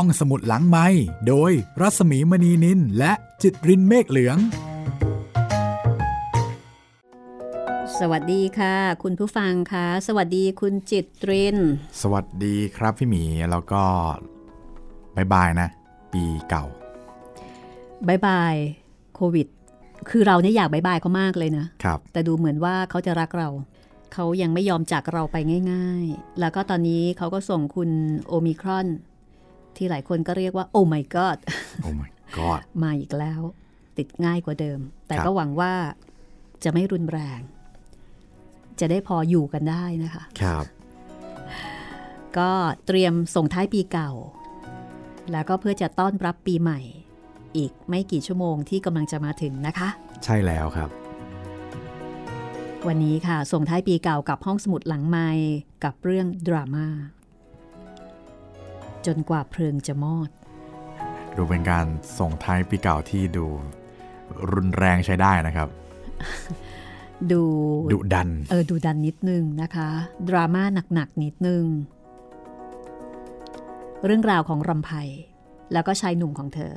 [0.00, 0.86] ห้องสมุดหลังไมค์
[1.28, 4.38] โดยรัศมีมณีนิล และจิตรินเมฆเหลือง
[7.98, 11.56] สวัสดีค่ะ คุณผู้ฟังคะสวัสดีคุณจิตริน
[12.02, 13.82] สวัสดีครับพี่หมีแล้วก็
[15.16, 15.68] bye bye นะ
[16.12, 16.64] ปีเก่า
[18.08, 18.54] bye bye
[19.14, 19.46] โควิด
[20.10, 23.48] คือเราเนี่ยอยาก bye bye เขามากเลยนะครับแต่ดูเหมือนว่าเขาจะรักเรา
[24.12, 25.36] เขายังไม่ยอมจากเราไป
[25.72, 27.90] ง่าย ๆ แล้วก็ตอนนี้เขาก็ส่งคุณ
[28.26, 28.88] โอมิครอน
[29.78, 31.38] ที่หลายคนก็เรียกว่า โอ้ my god
[31.82, 33.40] โอ้ my god มาอีกแล้ว
[33.98, 35.72] ติดง่ายกว่าเดิม แต่ครับก็หวังว่า
[36.64, 37.40] จะไม่รุนแรง
[38.80, 40.64] จะได้พออยู่กันได้นะคะ ครับ
[42.38, 42.50] ก็
[42.86, 44.10] เตรียมส่งท้ายปีเก่า
[45.32, 46.80] แล้วก็เพื่อจะต้อนรับปีใหม่
[47.56, 49.88] อีกไม่กี่ชั่วโมงที่กำลังจะมาถึงนะคะ
[50.24, 50.90] ใช่แล้วครับ
[52.86, 55.28] วันนี้ค่ะ ส่งท้ายปีเก่ากับห้องสมุดหลังไม้
[55.84, 56.86] กับเรื่องดราม่า
[59.06, 60.30] จนกว่าเพลิงจะมอด
[61.36, 61.86] ดูเป็นการ
[62.18, 63.46] ส่งท้ายปีเก่าที่ดู
[64.52, 65.68] รุนแรงใช้ได้นะครับ
[67.32, 67.42] ดู
[67.92, 69.88] ดุดัน เออดูดันนิดนึงนะคะ
[70.28, 70.62] ดราม่า
[70.94, 71.64] หนักๆนิดนึง
[74.04, 74.90] เรื่องราวของรำไพ
[75.72, 76.72] แล้วก็ชายหนุ่มของเธอ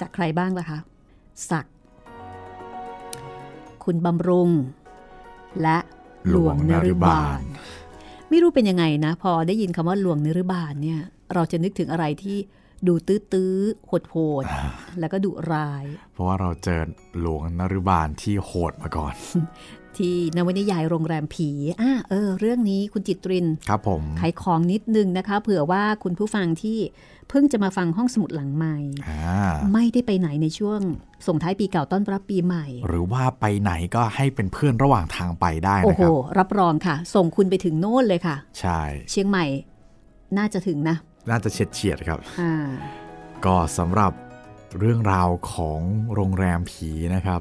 [0.00, 0.78] จากใครบ้างล่ะคะ
[1.50, 1.74] ศักดิ์
[3.84, 4.50] คุณบำรุง
[5.62, 5.78] และ
[6.30, 7.40] หลวงนฤบาล
[8.30, 11.00] ไม่รู้เป็นยังไงนะ พอได้ยินคำว่าหลวงนฤบาลเนี่ย
[11.34, 12.36] เราจะนึกถึงอะไรที่
[12.86, 16.80] ดูตื้อๆโหดๆแล้วก็ดุร้าย เพราะว่าเราเจอ
[17.20, 19.14] หลวงนรุบาลที่โหดมาก่อน
[19.98, 21.50] ที่นวนิยายโรงแรมผี
[21.82, 26.78] อ่าเออ เรื่องนี้คุณจิตรินครับผมขายของนิดนึงนะคะ เผื่อว่าคุณผู้ฟังที่
[27.28, 28.76] เพิ่งจะมาฟังห้องสมุดหลังใหม่
[29.08, 30.80] อ่าไม่ได้ไปไหนในช่วง
[31.26, 39.44] ส่งท้ายปีเก่าต้อนรับปีใหม่ หรือว่าไปไหนก็ให้เป็นเพื่อนระหว่างทางไปได้โอ้นะโหครับรับรองค่ะ ส่งคุณไปถึงโน่นเลยค่ะ ใช่ เชียงใหม่
[40.38, 40.96] น่าจะถึงนะ
[41.30, 42.54] น่าจะเฉียดเฉียดๆครับอ่า
[43.44, 44.12] ก็สำหรับ
[44.78, 45.80] เรื่องราวของ
[46.14, 47.40] โรงแรมผีนะครับ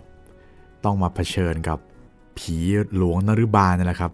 [0.86, 1.80] ต้องมาเผชิญกับ
[2.40, 2.58] ผี
[2.96, 4.12] หลวงนรุบาลนี่แหละครับ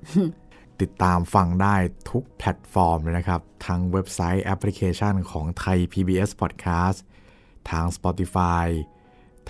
[0.82, 1.76] ติดตามฟังได้
[2.10, 6.98] ทุกแพลตฟอร์มเลยนะครับ ทั้งเว็บไซต์แอปพลิเคชันของไทย PBS Podcast
[7.70, 8.68] ทาง Spotify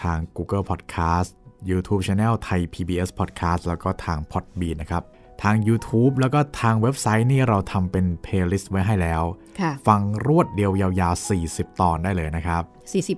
[0.02, 1.29] ทาง Google Podcast
[1.69, 5.03] YouTube Channel ไทย PBS Podcast แล้วก็ทาง Podbean นะครับ
[5.44, 9.24] ทาง YouTube แล้วก็ทางเว็บไซต์นี่เราทำเป็น playlist ไว้ให้แล้ว
[9.62, 12.63] ค่ะฟังรวดเดียวยาวๆ 40 ตอนได้เลยนะครับ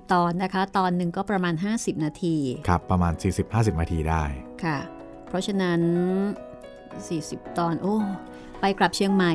[0.01, 2.35] 40 ตอนนะคะ ตอนหนึ่งก็ประมาณ 50 นาที
[2.67, 3.13] ครับ ประมาณ
[3.47, 4.23] 40-50 นาทีได้
[4.65, 4.77] ค่ะ
[5.31, 5.81] เพราะฉะนั้น
[6.89, 7.97] 40 ตอน โอ้
[8.59, 9.33] ไปกลับเชียงใหม่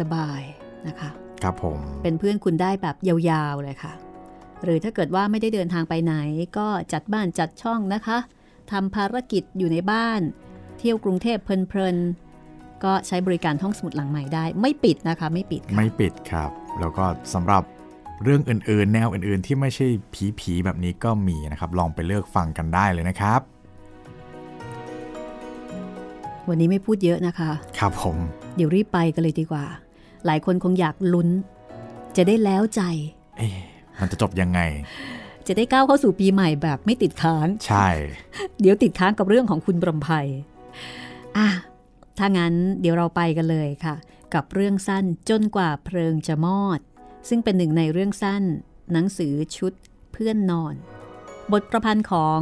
[0.00, 1.10] สบายๆนะคะ
[1.42, 3.92] ครับผม เป็นเพื่อนคุณได้แบบยาวๆเลยค่ะ
[4.62, 6.14] หรือถ้าเกิดว่าไม่ได้เดินทางไปไหน
[6.58, 8.18] ก็จัดบ้านจัดช่องนะคะ
[8.72, 10.20] ทำภารกิจอยู่ในบ้าน
[10.78, 16.50] เที่ยวกรุงเทพเพลินๆ ก็ใช้บริการห้องสมุดหลังใหม่ได้ ไม่ปิดนะคะ ไม่ปิดค่ะไม่ปิดครับ
[16.80, 17.04] แล้วก็
[17.34, 17.62] สำหรับ
[18.22, 19.86] เรื่องอื่นๆ แนวอื่นๆ ที่ไม่ใช่
[20.40, 23.53] ผีๆ แบบนี้ก็มีนะครับ ลองไปเลือกฟังกันได้เลยนะครับ
[26.48, 28.16] วันนี้ไม่พูดเยอะนะคะ ครับผม
[28.56, 29.64] เดี๋ยวรีบไปกันเลยดีกว่า
[30.26, 31.28] หลายคนคงอยากลุ้น
[32.16, 32.82] จะได้แล้วใจ
[33.38, 33.58] เอ๊ะ
[34.00, 34.60] มันจะจบยังไง
[35.46, 37.88] จะได้ก้าวเข้าสู่ปีใหม่แบบไม่ติดค้าง ใช่
[38.60, 40.28] เดี๋ยวติดค้างกับเรื่องของคุณบรมภัย
[41.36, 41.48] อะ
[42.18, 43.94] ถ้างั้นเดี๋ยวเราไปกันเลยค่ะ
[44.34, 46.80] กับเรื่องสั้นจนกว่าเพลิงจะมอด
[47.28, 48.42] ซึ่งเป็นหนึ่งในเรื่องสั้น
[48.92, 49.72] หนังสือชุด
[50.12, 50.74] เพื่อนนอน
[51.52, 52.40] บทประพันธ์ของ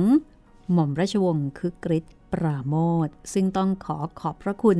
[0.72, 2.74] หม่อมราชวงศ์คึกฤทธิ์ ปราโม
[3.06, 4.78] ทซึ่งต้องขอขอบพระคุณ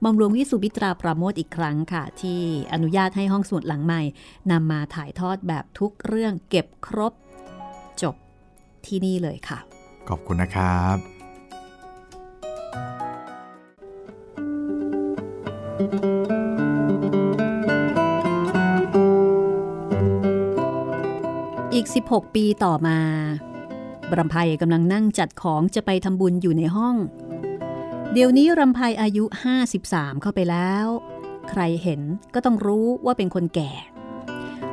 [0.00, 2.40] หม่อมหลวงวิสุมิตราปราโมทอีกครั้งค่ะ ที่
[2.72, 4.02] อนุญาตให้ห้องสมุดหลังใหม่
[4.50, 7.12] นำมาถ่ายทอดแบบทุกเรื่องเก็บครบ
[8.02, 8.14] จบ
[8.86, 9.58] ที่นี่เลยค่ะ
[10.08, 10.96] ขอบคุณนะครับ
[21.74, 22.98] อีก 16 ปีต่อมา
[23.49, 23.49] บ
[24.18, 26.96] รำไพกำลังนั่งจัดของจะไปทำบุญอยู่ในห้อง
[28.12, 29.24] เดี๋ยวนี้รำไพอายุ
[29.72, 30.86] 53 เข้าไปแล้ว
[31.50, 32.00] ใครเห็น
[32.34, 33.72] ก็ต้องรู้ว่าเป็นคนแก่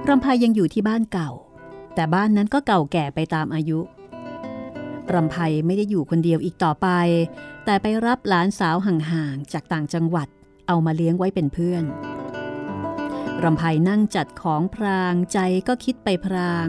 [0.07, 1.31] รำไพยังอยู่ที่บ้านเก่า
[1.95, 3.79] แต่บ้านนั้นก็เก่าแก่ไปตามอายุ
[5.13, 5.35] รำไพ
[5.65, 6.87] ไม่ได้อยู่คนเดียวอีกต่อไป
[7.65, 10.27] แต่ไปรับหลานสาวห่างๆจากต่างจังหวัด
[10.67, 11.83] เอามาเลี้ยงไว้เป็นเพื่อน
[13.43, 16.67] รำไพนั่งจัดของพรางใจก็คิดไปพราง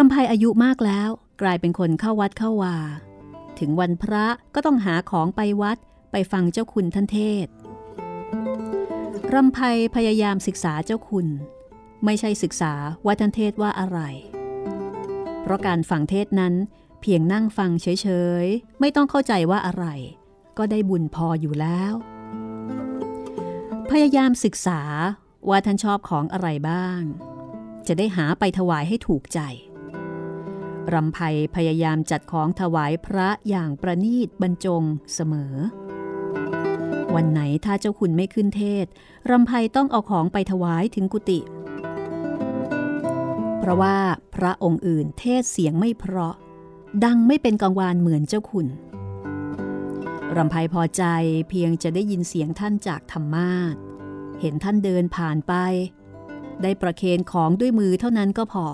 [0.00, 1.10] รำไพอายุมากแล้ว
[1.42, 2.76] กลายเป็นคนเข้าวัดเข้าวา
[3.58, 5.78] ถึงวันพระก็ต้องหาของไปวัด
[6.12, 7.46] ไปฟังเจ้าคุณท่านเทศ
[9.34, 9.58] รำไพ
[9.96, 11.26] พยายามศึกษาเจ้าคุณ
[12.04, 12.72] ไม่ใช่ศึกษา
[13.04, 13.98] ว่าท่านเทศว่าอะไร
[15.42, 16.54] เพราะการฟังเทศน์นั้น
[17.00, 18.08] เพียงนั่งฟังเฉ
[18.42, 19.86] ยๆ ไม่ต้องเข้าใจว่าอะไร
[20.58, 21.92] ก็ได้บุญพออยู่แล้ว
[23.90, 24.80] พยายามศึกษา
[25.48, 27.00] ว่าท่านชอบของอะไรบ้าง
[27.86, 29.40] จะได้หาไปถวายให้ถูกใจ
[30.92, 31.18] รำไพ
[31.54, 34.82] พยายามจัดของถวายพระอย่างประนีตบรรจง
[35.14, 35.54] เสมอ
[37.14, 38.86] วันไหนถ้าเจ้าคุณไม่ขึ้นเทศ
[39.30, 41.40] รำไพต้องเอาของไปถวายถึงกุฏิ
[43.58, 43.96] เพราะว่า
[44.34, 46.34] พระองค์อื่นเทศเสียงไม่เพราะ
[47.04, 48.66] ดังไม่เป็นกังวานเหมือนเจ้าคุณ
[50.36, 51.04] รำไพพอใจ
[51.48, 53.74] เพียงจะได้ยินเสียงท่านจากธรรมาท
[54.40, 55.54] เห็นท่านเดินผ่านไป
[56.62, 58.66] ได้ประเคนของด้วยมือเท่านั้นก็พอ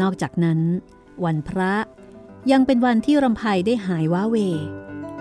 [0.00, 0.60] นอกจากนั้น
[1.24, 1.72] วันพระ
[2.52, 4.36] ยังเป็นวันที่รำไพได้หายว้าเว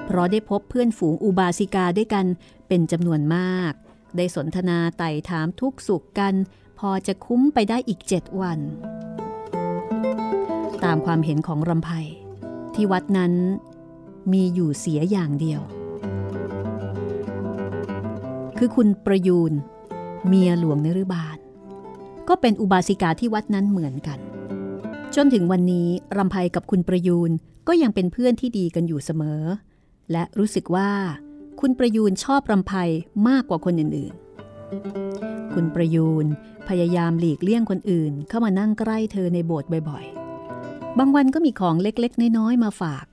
[0.05, 2.25] เพราะได้พบเพื่อนฝูงอุบาสิกาด้วยกัน
[2.67, 3.73] เป็นจำนวนมาก
[4.17, 6.33] ได้สนทนาไต่ถามทุกสุขกัน
[6.79, 8.59] พอจะคุ้มไปได้อีกเจ็ดวัน
[10.83, 11.89] ตามความเห็นของรำไพ
[12.73, 13.33] ที่วัดนั้น
[14.31, 15.61] มีอยู่เสียอย่างเดียว
[18.57, 19.53] คือคุณประยูน
[20.27, 21.37] เมียหลวงนรุบาล
[22.27, 24.19] ก็เป็นอุบาสิกาที่วัดนั้นเหมือนกัน
[25.15, 27.31] จนถึงวันนี้รำไพกับคุณประยูน
[27.67, 29.43] ก็ยังเป็นเพื่อนที่ดีกันอยู่เสมอ
[30.11, 30.91] และรู้สึกว่า
[31.61, 32.73] คุณประยูนชอบรำไพ
[33.27, 36.25] มากกว่าคนอื่นๆ คุณประยูน
[36.69, 43.05] พยายามหลีกเลี่ยงคนอื่น เข้ามานั่งใกล้เธอในโบสถ์บ่อยๆ บางวันก็มีของเล็กๆ น้อยๆ มาฝาก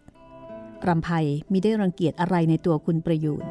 [0.89, 1.09] รำไพ
[1.53, 3.44] มิได้รังเกียจอะไรในตัวคุณประยูน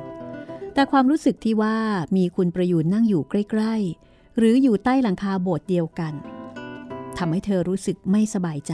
[0.74, 1.78] แต่ความรู้สึกที่ว่า
[2.18, 6.14] มีคุณประยูนนั่งอยู่ใกล้ ๆ หรืออยู่ใต้หลังคาโบสถ์เดียวกัน
[7.18, 8.74] ทำให้เธอรู้สึกไม่สบายใจ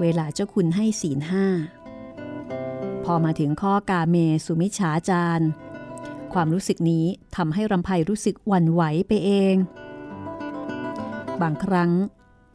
[0.00, 1.46] เวลาเจ้าคุณให้ศีลห้า
[3.04, 4.16] พอมาถึงข้อกาเม
[4.46, 5.44] สุมิฉาจาร
[6.32, 7.04] ความรู้สึกนี้
[7.36, 9.54] ทำให้รำไพรู้สึกหวั่นไหวไปเอง
[11.42, 11.90] บางครั้ง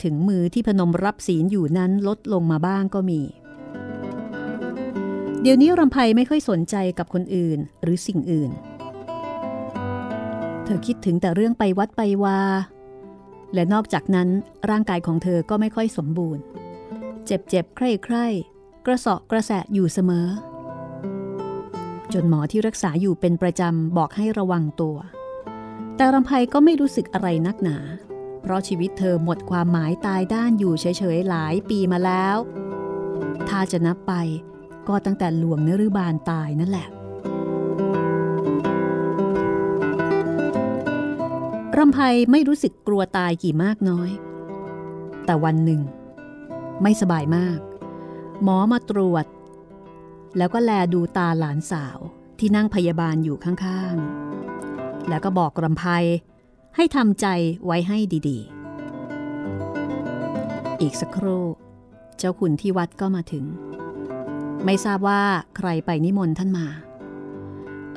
[0.03, 3.21] ถึงมือที่พนมรับศีลอยู่นั้นลดลงมาบ้างก็มี
[5.41, 8.51] เดี๋ยวนี้รำไพไม่ค่อยสนใจกับคนอื่นหรือสิ่งอื่น
[10.63, 12.39] เธอคิดถึงแต่เรื่องไปวัดไปวา
[13.53, 14.29] และนอกจากนั้น
[14.69, 16.43] ร่างกายของเธอก็ไม่ค่อยสมบูรณ์
[17.25, 18.27] เจ็บเจ็บใคร่ใคร่
[18.85, 20.27] กระสอบกระแสะอยู่เสมอ
[22.13, 24.97] จนหมอที่รักษาอยู่เป็นประจำบอกให้ระวังตัว
[25.95, 27.77] แต่รำไพก็ไม่รู้สึกอะไรนักหนา
[28.41, 30.85] เพราะชีวิตเธอหมดความหมายตายด้านอยู่เฉ
[31.17, 32.37] ยๆหลายปีมาแล้ว
[33.49, 34.13] ถ้าจะนับไป
[34.87, 36.87] ก็ตั้งแต่หลวงนรุบาลตายนั่นแหละ
[41.79, 41.99] รำไพ
[42.31, 44.09] ไม่รู้สึกกลัวตายกี่มากน้อย
[45.25, 45.81] แต่วันหนึ่ง
[46.81, 47.59] ไม่สบายมาก
[48.43, 49.25] หมอมาตรวจ
[50.37, 51.97] แล้วก็แลดูตาหลานสาว
[52.39, 55.83] ที่นั่งพยาบาลอยู่ข้างๆ แล้วก็บอกรำไพ
[56.75, 57.27] ให้ทำใจ
[57.65, 57.97] ไว้ให้
[58.27, 61.45] ดีๆ อีกสักครู่
[62.17, 63.45] เจ้าขุนที่วัดก็มาถึง
[64.65, 65.21] ไม่ทราบว่า
[65.57, 66.67] ใครไปนิมนต์ท่านมา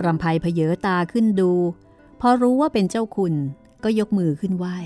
[0.04, 1.52] รำไพเพเยอตาขึ้นดู
[2.20, 3.34] พอรู้ว่าเป็นเจ้าคุณ
[3.88, 4.76] ก็ยกมือขึ้นไหว้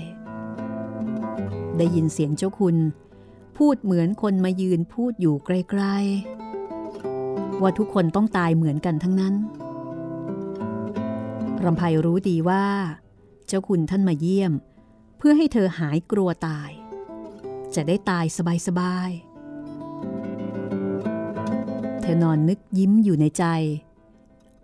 [1.77, 2.77] ได้ยินเสียงเจ้าคุณ
[3.57, 9.35] พูดเหมือนคนมายืนพูดอยู่ไกลๆ ว่าทุกคนต้องตายเหมือนกันทั้งนั้น
[11.63, 12.65] รำไพรู้ดีว่า
[13.47, 14.53] เจ้าคุณท่านมาเยี่ยม
[15.17, 16.69] เพื่อให้เธอหายกลัวตาย
[17.75, 18.25] จะได้ตาย
[18.67, 23.45] สบายๆ เธอนอนนึกยิ้มอยู่ในใจ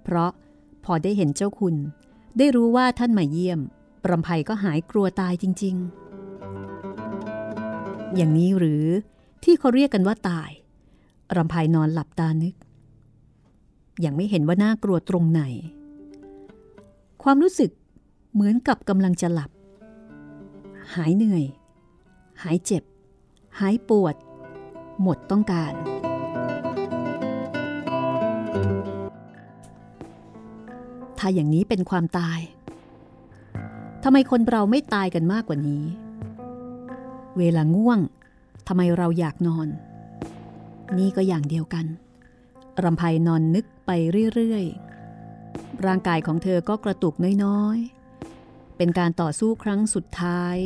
[0.04, 0.32] เพราะ
[0.86, 1.76] พอได้เห็นเจ้าคุณ
[2.38, 3.62] ได้รู้ว่าท่านมาเยี่ยม
[4.10, 5.76] รำไพก็หายกลัวตายจริง
[7.42, 8.86] ๆ อย่างนี้หรือ
[9.44, 10.50] ที่เขาเรียกกันว่าตาย
[11.36, 12.56] รำไพนอนหลับตานึก
[14.06, 15.42] ยังไม่เห็นว่าน่ากลัวตรงไหน
[17.24, 17.72] ความรู้สึก
[18.34, 19.52] เหมือนกับกำลังจะหลับ
[20.96, 21.44] หายเหนื่อย
[22.44, 22.84] หายเจ็บ
[23.60, 24.16] หายปวด
[25.02, 25.74] หมดต้องการ
[31.18, 32.40] ถ้าอย่างนี้เป็นความตาย
[34.04, 35.84] ทำไมคนเราไม่ตายกันมากกว่านี้
[37.38, 38.00] เวลาง่วง
[38.68, 39.68] ทำไมเราอยากนอน
[40.98, 41.86] นี่ก็อย่างเดียวกัน
[42.84, 43.92] รำไพนอนนึกไป
[44.34, 47.14] เรื่อยๆ ร่างกายของเธอก็กระตุก
[47.46, 50.58] น้อยๆ เป็นการต่อสู้ครั้งสุดท้าย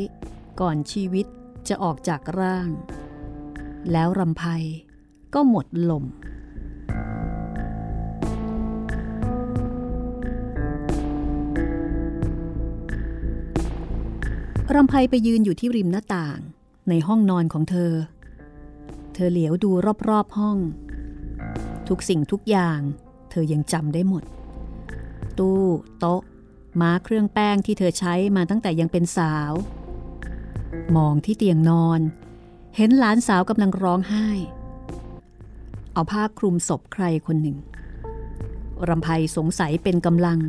[0.62, 1.26] ก่อนชีวิต
[1.68, 2.70] จะออกจากร่าง
[3.92, 4.44] แล้วรำไพ
[5.34, 6.06] ก็หมดลม
[14.76, 16.40] รำไพไปยืนอยู่ที่ริมหน้าต่าง
[16.90, 17.94] ในห้องนอนของเธอ
[19.14, 19.72] เธอเหลียวดู
[20.10, 20.58] รอบๆห้อง
[21.88, 22.80] ทุกสิ่งทุกอย่าง
[23.30, 24.24] เธอยังจำได้หมด
[25.38, 25.62] ตู้
[26.00, 26.22] โต๊ะ
[26.80, 29.54] ม้าเครื่องแป้งที่เธอใช้มาตั้งแต่ยังเป็นสาว
[30.96, 32.00] มองที่เตียงนอน
[32.76, 34.28] เห็นหลานสาวกำลังร้องไห้
[35.94, 37.58] เอาผ้าคลุมศพใครคนหนึ่ง
[38.88, 40.40] รำไพสงสัยเป็นกำลัง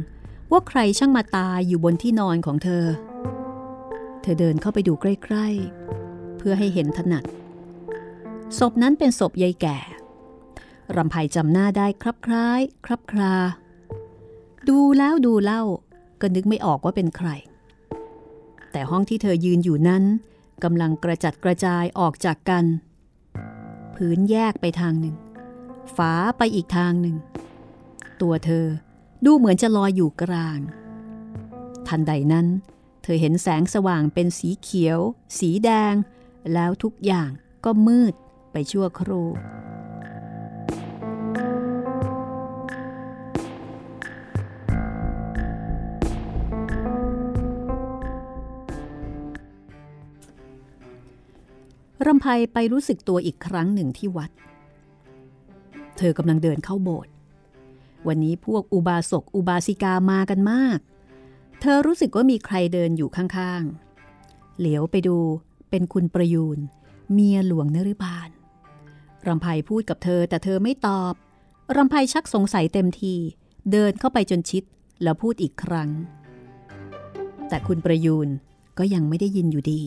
[0.50, 2.84] ว่าใครช่างมาตายอยู่บนที่นอนของเธอ
[4.22, 5.46] เธอเดินเข้าไปดูใกล้
[5.92, 7.24] ๆ เพื่อให้เห็นถนัด
[8.58, 9.78] ศพนั้นเป็นศพยายแก่
[10.96, 13.34] รำไพจำหน้าได้ครับคล้าย ครับครา
[14.68, 15.62] ดูแล้วดูเล่า
[16.20, 17.28] ก็นึกไม่ออกว่าเป็นใคร
[18.72, 20.04] แต่ห้องที่เธอยืนอยู่นั้น
[20.64, 22.64] กำลังกระจัดกระจายออกจากกัน
[23.96, 25.16] พื้นแยกไปทางหนึ่ง
[25.96, 27.16] ฝาไปอีกทางหนึ่ง
[28.20, 28.66] ตัวเธอ
[29.24, 30.58] ดูเหมือนจะลอยอยู่กลาง
[31.88, 32.46] ทันใดนั้น
[33.02, 34.99] เธอเห็นแสงสว่างเป็นสีเขียว
[35.38, 35.94] สีแดง
[36.52, 37.30] แล้วทุกอย่าง
[37.64, 38.14] ก็มืด
[38.52, 39.28] ไปชั่วครู่
[52.06, 54.30] รำไพไปรู้สึกตัวอีกครั้งหนึ่งที่วัด
[55.97, 57.12] เธอกำลังเดินเข้าโบสถ์
[58.06, 60.78] วันนี้พวกอุบาสกอุบาสิกามากันมาก
[61.64, 65.19] เธอรู้สึกว่ามีใครเดินอยู่ข้างๆ เหลียวไปดู
[65.71, 66.59] เป็นคุณประยูน
[67.12, 68.28] เมียหลวงนฤบาล
[69.26, 71.14] รำไพพูดกับเธอแต่เธอไม่ตอบ
[71.76, 73.14] รำไพชักสงสัยเต็มที
[73.73, 74.62] เดินเข้าไปจนชิด
[75.02, 75.90] แล้วพูดอีกครั้ง
[77.49, 78.28] แต่คุณประยูน
[78.78, 79.83] ก็ยังไม่ได้ยินอยู่ดี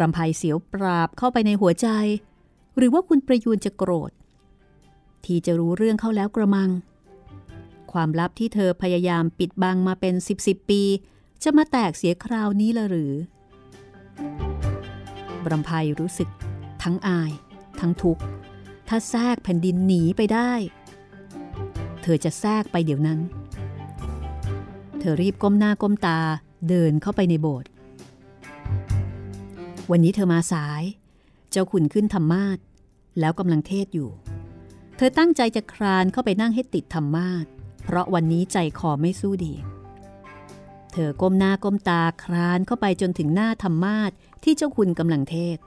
[0.00, 1.88] รำไพเสียวปราบเข้าไปในหัวใจ
[2.76, 4.10] หรือว่าคุณประยูนจะโกรธ
[5.24, 6.70] ที่จะรู้เรื่องเข้าแล้วกระมัง
[7.94, 10.82] ความลับที่เธอพยายามปิดบังมาเป็นสิบสิบปี
[11.42, 13.14] จะมาแตกเสียคราวนี้ละหรือ
[15.44, 15.70] บรำไพ
[16.00, 16.28] รู้สึก
[16.82, 17.32] ทั้งอาย
[17.80, 18.22] ทั้งทุกข์
[18.88, 20.52] ถ้าแทรกแผ่นดินหนีไปได้
[22.02, 23.20] เธอจะแทรกไปเดี๋ยวนั้น
[24.98, 26.18] เธอรีบก้มหน้าก้มตา
[26.68, 27.68] เดินเข้าไปในโบสถ์
[29.90, 30.82] วันนี้เธอมาสาย
[31.50, 32.58] เจ้าขุนขึ้นธรรมาท
[33.20, 34.10] แล้วกำลังเทศอยู่
[34.96, 37.46] เธอตั้งใจจะครานเข้าไปนั่งให้ติดธรรมาท
[37.84, 39.54] เพราะวันนี้ใจคอไม่สู้ดี
[40.92, 44.10] เธอก้มหน้าก้มตาครานเข้าไปจนถึงหน้าธรรมาท
[44.44, 45.58] ที่เจ้าคุณกำลังเทศ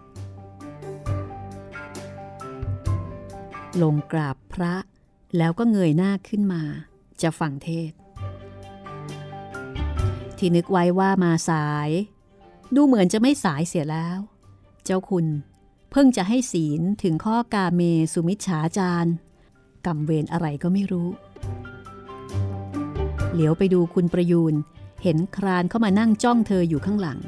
[3.81, 4.75] ลงกราบพระ
[5.37, 6.63] แล้วก็เงยหน้าขึ้นมา
[7.21, 7.91] จะฟังเทศ
[10.37, 11.89] ที่นึกไว้ว่ามาสาย
[12.75, 14.19] ดูเหมือนจะไม่สายเสียแล้ว
[14.85, 15.25] เจ้าคุณ
[15.91, 17.81] เพิ่งจะให้ศีลถึงข้อกาเม
[18.13, 19.11] สุมิชฉาจาร
[19.85, 21.09] กรรมเวรอะไรก็ไม่รู้
[23.37, 24.53] เหลียวไปดูคุณประยูน
[25.03, 27.19] เห็นครานเข้ามานั่งจ้องเธออยู่ข้างหลัง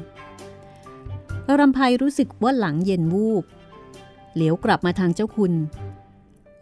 [1.58, 3.44] รำไพรู้สึกว่าหลังเย็นวูบ
[4.34, 5.52] เหลียวกลับมาทางเจ้าคุณ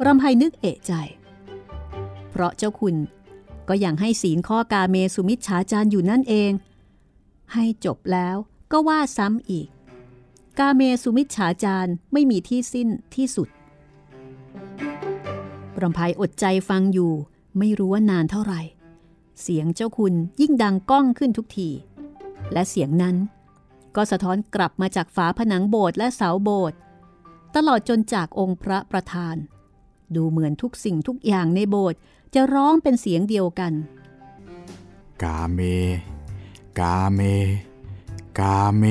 [0.07, 0.93] รำไพนึกเอะใจ
[2.31, 2.95] เพราะเจ้าคุณ
[3.69, 6.53] ก็ยังให้ศีลข้อกาเมสุมิชฉาจารอยู่นั่นเอง
[7.53, 8.37] ให้จบแล้ว
[8.73, 9.69] ก็ว่าซ้ำอีก
[10.59, 13.49] กาเมสุมิชฉาจารไม่มีที่สิ้นที่สุด
[15.81, 17.13] รำไพอดใจฟังอยู่
[17.59, 18.61] ไม่รู้ว่านานเท่าไหร่
[19.43, 21.69] เสียงเจ้าคุณยิ่งดังก้องขึ้นทุกที
[22.53, 23.17] และเสียงนั้น
[23.97, 26.79] ก็สะท้อนกลับมาจากฝาผนังโบสถ์และเสาโบสถ์
[27.57, 29.37] ตลอดจนจากองค์พระประธาน
[30.15, 31.99] ดูเหมือนทุกสิ่งทุกอย่างในโบสถ์
[32.35, 33.73] จะร้องเป็นเสียงเดียวกัน
[35.23, 35.61] กาเม
[36.81, 37.21] กาเม
[38.41, 38.85] กาเม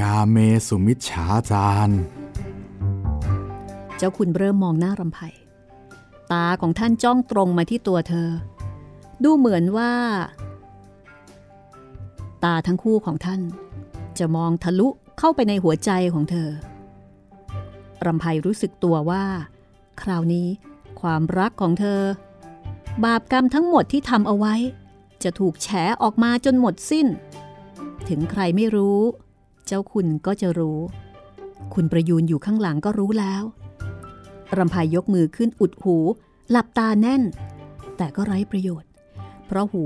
[0.00, 0.36] กาเม
[0.66, 1.90] สุมิชฉาจาร
[3.96, 5.18] เจ้าคุณเริ่มมองหน้ารำไพ
[6.32, 8.28] ตาของท่านจ้องตรงมาที่ตัวเธอ
[9.24, 9.92] ดูเหมือนว่า
[12.44, 13.40] ตาทั้งคู่ของท่าน
[14.18, 14.88] จะมองทะลุ
[15.18, 16.50] เข้าไปในหัวใจของเธอ
[18.04, 19.24] รำไพรู้สึกตัวว่า
[20.02, 20.48] คราวนี้
[21.00, 22.00] ความรักของเธอ
[23.04, 24.54] บาปกรรมทั้งหมดที่ทำเอาไว้
[25.24, 25.68] จะถูกแฉ
[26.02, 27.06] ออกมาจนหมดสิ้น
[28.08, 29.00] ถึงใครไม่รู้
[29.66, 30.78] เจ้าคุณก็จะรู้
[31.74, 33.42] คุณประยูนอยู่ข้างหลังก็รู้แล้ว
[34.56, 35.96] รำไพยกมือขึ้นอุดหู
[36.50, 37.22] หลับตาแน่น
[37.96, 38.90] แต่ก็ไร้ประโยชน์
[39.52, 39.84] เพราะหู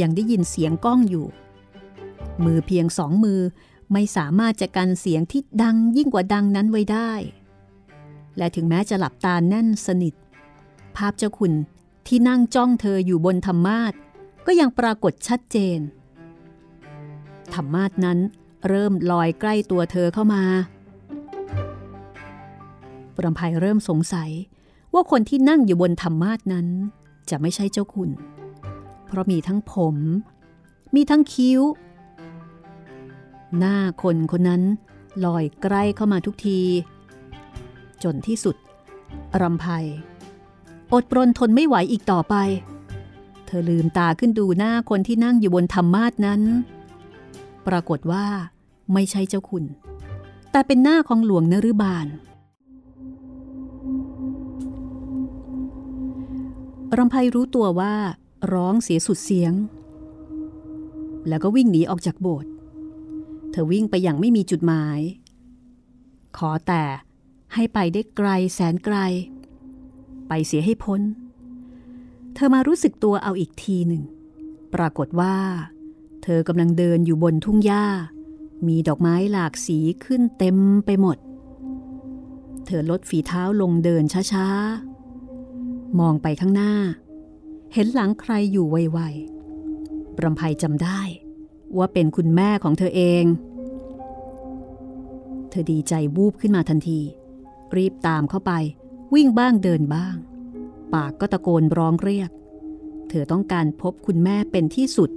[0.00, 1.26] ยังได้ยินเสียงก้องอยู่
[2.44, 3.40] มือเพียงสองมือ
[3.92, 7.12] ไม่สามารถจะกันเสียงที่ดังยิ่งกว่าดังนั้นไว้ได้
[8.36, 10.14] และถึงแม้จะหลับตาแน่นสนิท
[10.96, 11.52] ภาพเจ้าคุณ
[12.06, 13.92] ที่นั่งจ้องเธออยู่บนธรรมาท
[14.46, 15.78] ก็ยังปรากฏชัดเจน
[17.54, 18.18] ธรรมาทนั้น
[18.68, 20.42] เริ่มลอยใกล้ตัวเธอเข้ามา
[23.16, 24.30] ปรำภัยเริ่มสงสัย
[24.94, 26.66] ว่าคนที่นั่งอยู่บนธรรมาทนั้น
[27.30, 28.10] จะไม่ใช่เจ้าคุณ
[29.10, 29.96] เพราะมีทั้งผม
[30.94, 31.60] มีทั้งคิ้ว
[33.58, 34.62] หน้าคนคนนั้น
[35.24, 36.60] ลอยใกล้เข้ามาทุกที
[38.02, 38.56] จนที่สุด
[39.40, 39.66] รำไพ
[40.92, 42.34] อดปรนทนไม่ไหวอีกต่อไป
[43.46, 46.42] เธอลืมตาขึ้นดูหน้าคนที่นั่งอยู่บนธรรมาทนั้น
[47.66, 48.26] ปรากฏว่า
[48.92, 49.64] ไม่ใช่เจ้าคุณ
[50.50, 52.06] แต่เป็นหน้าของหลวงนรุบาล
[56.96, 57.94] รำไพรู้ตัวว่า
[58.52, 59.52] ร้องเสียสุดเสียง
[61.28, 62.50] แล้วก็วิ่งหนีออกจากโบสถ์
[63.50, 65.00] เธอวิ่งไปอย่างไม่มีจุดหมาย
[66.36, 66.84] ขอแต่
[67.54, 68.96] ให้ไปได้ไกลแสนไกล
[70.28, 71.00] ไปเสียให้พ้น
[72.34, 74.02] เธอมารู้สึกตัวเอาอีกทีหนึ่ง
[74.74, 75.36] ปรากฏว่า
[76.22, 77.86] เธอกำลังเดินอยู่บนทุ่งหญ้า
[78.66, 80.56] มีดอกไม้หลากสีขึ้นเต็ม
[80.86, 81.16] ไปหมด
[82.66, 86.72] เธอลดฝีเท้าลงเดินช้าๆ มองไปข้างหน้า
[87.74, 91.00] เห็นหลังใครอยู่ไวๆบรำไพจำได้
[91.76, 93.24] ว่าเป็นคุณแม่ของเธอเอง
[95.50, 97.00] เธอดีใจวูบขึ้นมาทันที
[97.76, 98.52] รีบตามเข้าไป
[99.14, 100.16] วิ่งบ้างเดินบ้าง
[100.94, 102.30] ปากก็ตะโกนร้องเรียก
[103.08, 105.10] เธอต้องการพบคุณแม่เป็นที่สุด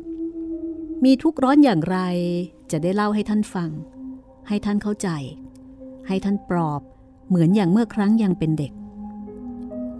[1.03, 1.97] มีทุกข์ร้อนอย่างไร
[2.71, 3.69] จะได้เล่าให้ท่านฟัง
[4.47, 5.09] ให้ท่านเข้าใจ
[6.07, 6.81] ให้ท่านปลอบ
[7.27, 8.73] เหมือนอย่างเมื่อครั้งยังเป็นเด็ก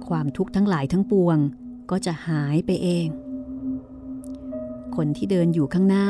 [0.07, 1.37] ความทุกข์ทั้งหลายทั้งปวง
[1.89, 3.07] ก็จะหายไปเอง
[4.95, 6.07] คนที่เดินอยู่ข้างหน้า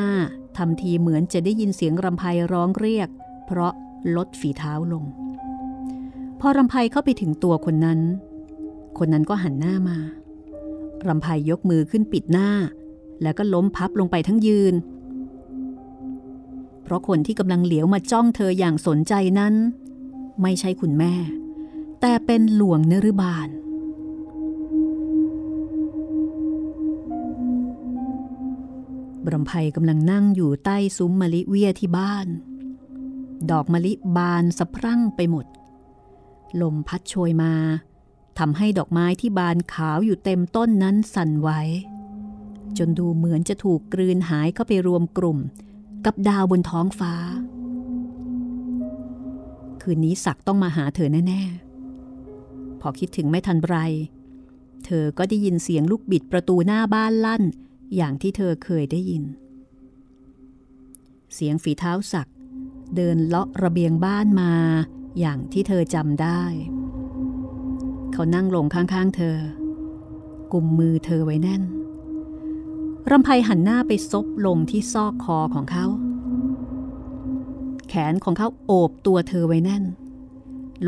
[0.57, 3.09] ทำทีเหมือนจะได้ยินเสียงรำไพร้องเรียก
[3.45, 3.73] เพราะ
[4.15, 5.03] ลดฝีเท้าลง
[6.39, 7.99] พอรำไพเข้าไปถึงตัวคนนั้น
[8.97, 9.97] คนนั้นก็หันหน้ามา
[11.07, 12.49] รำไพยกมือขึ้นปิดหน้า
[13.21, 14.73] แล้วก็ล้มพับลงไปทั้งยืน
[16.83, 19.53] เพราะคนที่กำลังเหลียวมาจ้องเธออย่างสนใจนั้น
[20.41, 21.13] ไม่ใช่คุณแม่
[22.01, 23.47] แต่เป็นหลวงเนรบาล
[29.25, 32.27] บรมไพกำลังนั่งอยู่ใต้ซุ้มมะลิเวียที่บ้าน
[33.51, 35.45] ดอกมะลิบานสะพรั่งไปหมด
[36.61, 37.53] ลมพัดโชยมา
[38.39, 41.49] ทำให้ดอกไม้ที่บานขาวอยู่เต็มต้นนั้นสั่นไหว
[42.77, 45.39] จนดูเหมือนจะถูกกลืนหายเข้าไปรวมกลุ่ม
[46.05, 47.13] กับดาวบนท้องฟ้า
[49.81, 51.41] คืนนี้ศักต้องมาหาเธอแน่
[52.11, 53.75] ๆ พอคิดถึงไม่ทันไร
[54.85, 57.43] เธอก็ได้ยินเสียงลูกบิดประตูหน้าบ้านลั่น
[57.95, 59.23] อย่างที่เธอเคยได้ยิน
[61.33, 62.27] เสียงฝีเท้าศัก
[62.95, 64.53] เดินเลาะระเบียงบ้านมา
[65.19, 66.43] อย่างที่เธอจำได้
[68.13, 69.37] เขานั่งลงข้างๆเธอ
[70.53, 71.63] กุมมือเธอไว้แน่น
[73.11, 75.85] รำไพหันหน้าไปซบลงที่ซอกคอของเขา
[77.87, 79.83] แขนของเขาโอบตัวเธอไว้แน่น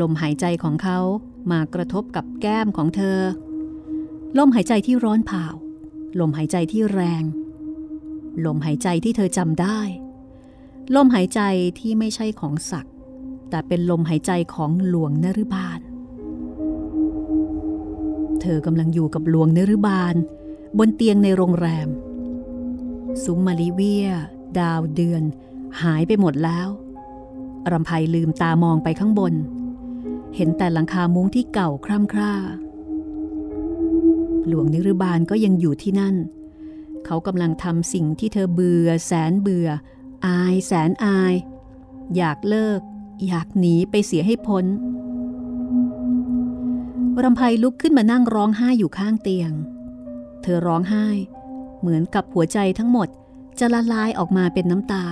[0.00, 0.98] ลมหายใจของเขา
[1.50, 3.18] มากระทบกับแก้มของเธอ
[4.38, 5.44] ลมหายใจที่ร้อนเผา
[6.20, 7.22] ลมหายใจที่แรง
[8.44, 9.80] ลมหายใจที่เธอจำได้
[10.94, 11.40] ลมหายใจ
[11.78, 12.94] ที่ไม่ใช่ของศักดิ์
[13.50, 15.80] แต่เป็นลมหายใจของหลวงนรุบาล
[18.40, 20.14] เธอกำลังอยู่กับหลวงนรุบาล
[20.78, 21.88] บนเตียงในโรงแรม
[23.24, 24.08] ซุ้มมาลิเวีย
[24.58, 25.22] ดาวเดือน
[25.82, 26.68] หายไปหมดแล้ว
[27.70, 29.34] รำไพลืมตามองไปข้างบน
[30.36, 32.32] เห็นแต่หลังคามุ้งที่เก่าคร่ำคร่า
[34.48, 36.16] หลวงนิรบาลก็ยังอยู่ที่นั่น
[37.04, 39.68] เขากำลังทำสิ่งที่เธอเบื่อ แสนเบื่อ
[40.26, 41.34] อาย แสนอาย
[42.16, 42.80] อยากเลิก
[43.26, 44.64] อยากหนีไปเสียให้พ้น
[47.22, 49.50] รำไพลุกขึ้นมานั่งร้องไห้อยู่ข้างเตียง
[50.42, 51.06] เธอร้องไห้
[51.80, 53.08] เหมือนกับหัวใจทั้งหมด
[53.58, 55.06] จะละลายออกมาเป็นน้ำตา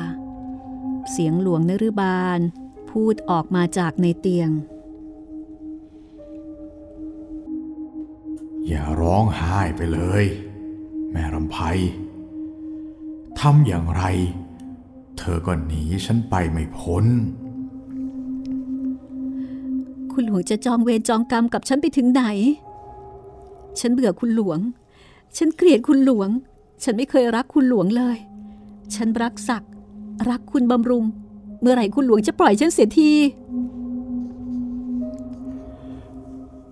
[1.11, 2.41] เสียงหลวงนรบาล
[2.91, 4.51] พูดออกมาจากในเตียง
[8.69, 10.25] อย่าร้องไห้ไปเลย
[11.11, 11.57] แม่รำไพ
[13.41, 14.03] ทำอย่างไร
[15.19, 17.05] เธอก็หนีฉันไปไม่พ้น
[20.13, 22.23] คุณหลวงจะจองเวรจองกรรมกับฉันไปถึงไหน
[23.81, 24.59] ฉันเบื่อคุณหลวง
[25.37, 26.29] ฉันเกลียดคุณหลวง
[26.83, 28.17] ฉันไม่เคยรักคุณหลวงเลย
[28.95, 29.71] ฉันรักศักดิ์
[30.31, 31.05] รักคุณบำรุง
[31.61, 33.11] เมื่อไหร่คุณหลวงจะปล่อยฉันเสียที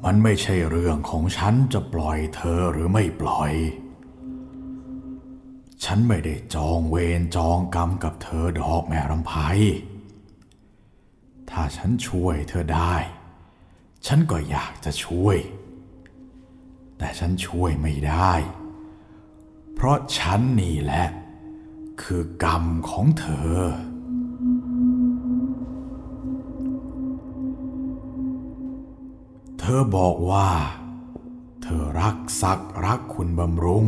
[0.05, 3.53] มันไม่ใช่เรื่องของฉันจะปล่อยเธอหรือไม่ปล่อย
[5.85, 9.33] ฉันไม่ได้จองเวรจองกรรมกับเธอดอกแม่รำไพ
[11.51, 12.95] ถ้าฉันช่วยเธอได้
[14.07, 15.37] ฉันก็อยากจะช่วย
[16.99, 18.33] แต่ฉันช่วยไม่ได้
[19.75, 21.07] เพราะฉันนี่แหละ
[22.03, 23.59] คือกรรมของเธอ
[29.64, 30.51] เธอบอกว่า
[31.62, 33.87] เธอรักศักรักคุณบำรุง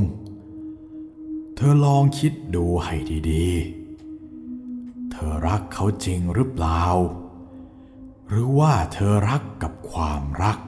[1.57, 2.95] เธอลองคิดดูให้
[3.31, 6.83] ดีๆ เธอรักเขาจริงหรือเปล่า
[8.29, 10.59] หรือว่าเธอรักกับความรัก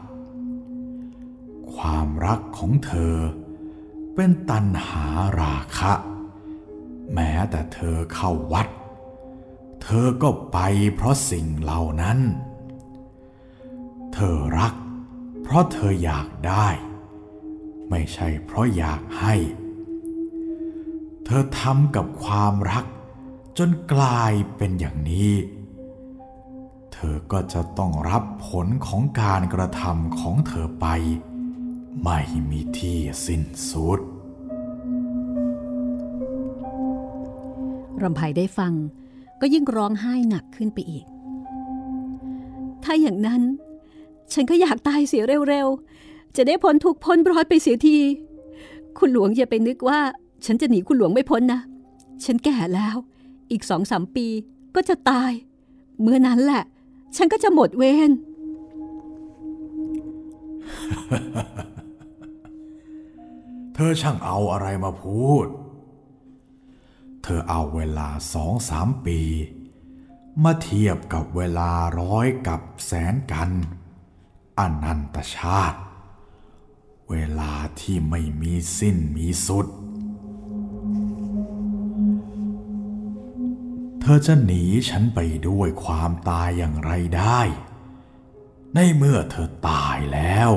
[1.75, 3.15] ความรักของเธอ
[4.15, 5.07] เป็นตันหา
[5.41, 5.93] ราคะ
[7.13, 8.69] แม้แต่เธอเข้าวัด
[9.83, 10.59] เธอก็ไป
[10.95, 12.19] เพราะสิ่งเหล่านั้น
[14.15, 14.75] เธอรัก
[15.57, 16.69] ราะเธออยากได้
[17.91, 19.35] ไม่ใช่เพราะอยากให้
[21.25, 22.85] เธอทำกับความรัก
[23.59, 25.33] จนกลายเป็นอย่างนี้
[26.93, 30.87] เธอก็จะต้องรับผลของการกระทำของเธอไป
[32.03, 34.01] ไม่มีที่สิ้นสุด
[38.03, 38.73] รำไพได้ฟัง
[39.41, 41.05] ก็ยิ่งร้องไห้หนักขึ้นไปอีก
[42.85, 43.43] ถ้าอย่างนั้น
[44.33, 47.99] ฉันก็อยากตายเสียเร็วๆ จะได้พ้นทุกพ้นร้อนไปเสียที
[48.99, 50.01] คุณหลวงอย่าไปนึกว่า
[50.47, 51.61] ฉันจะหนีคุณหลวงไม่พ้นนะ
[52.25, 52.97] ฉันแก่แล้ว
[53.51, 54.27] อีกสองสามปี
[54.75, 55.33] ก็จะตาย
[56.01, 56.63] เมื่อนั้นแหละ
[57.17, 58.11] ฉันก็จะหมดเวร
[63.75, 65.47] เธอช่างเอาอะไรมาพูด
[67.23, 69.21] เธอเอาเวลาสองสามปี
[70.45, 73.51] มาเทียบกับเวลาร้อยกับแสนกัน
[74.59, 75.81] อนันตชาติ
[77.11, 79.67] เวลาที่ไม่มีสิ้นมีสุด
[84.01, 87.41] เธอจะหนีฉันไปด้วยความตายอย่างไรได้
[88.75, 90.51] ในเมื่อเธอตายแล้ว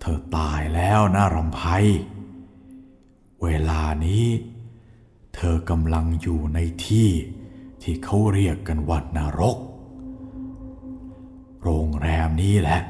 [0.00, 1.62] เธอตายแล้วนะรำไพ
[3.42, 4.26] เวลานี้
[5.34, 7.08] เธอกำลังอยู่ในที่
[7.82, 9.58] ที่เขาเรียกกันว่านรก
[11.62, 12.80] โรงแรมนี้แหละ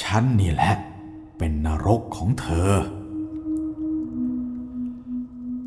[0.00, 0.74] ฉันนี่แหละ
[1.38, 2.72] เป็นนรกของเธอ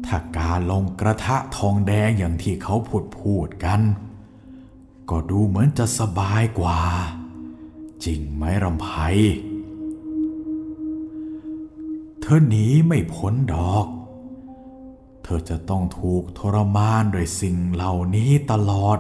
[0.06, 3.82] ถ้าการลงกระทะทองแดงอย่างที่เขาพูดพูดกัน
[5.10, 6.82] ก็ดูเหมือนจะสบายกว่า
[8.06, 8.88] จริงไหมรำไพ
[12.21, 13.86] เธอหนีไม่พ้นดอก
[15.23, 18.99] เธอจะต้องถูกทรมานด้วยสิ่งเหล่านี้ตลอด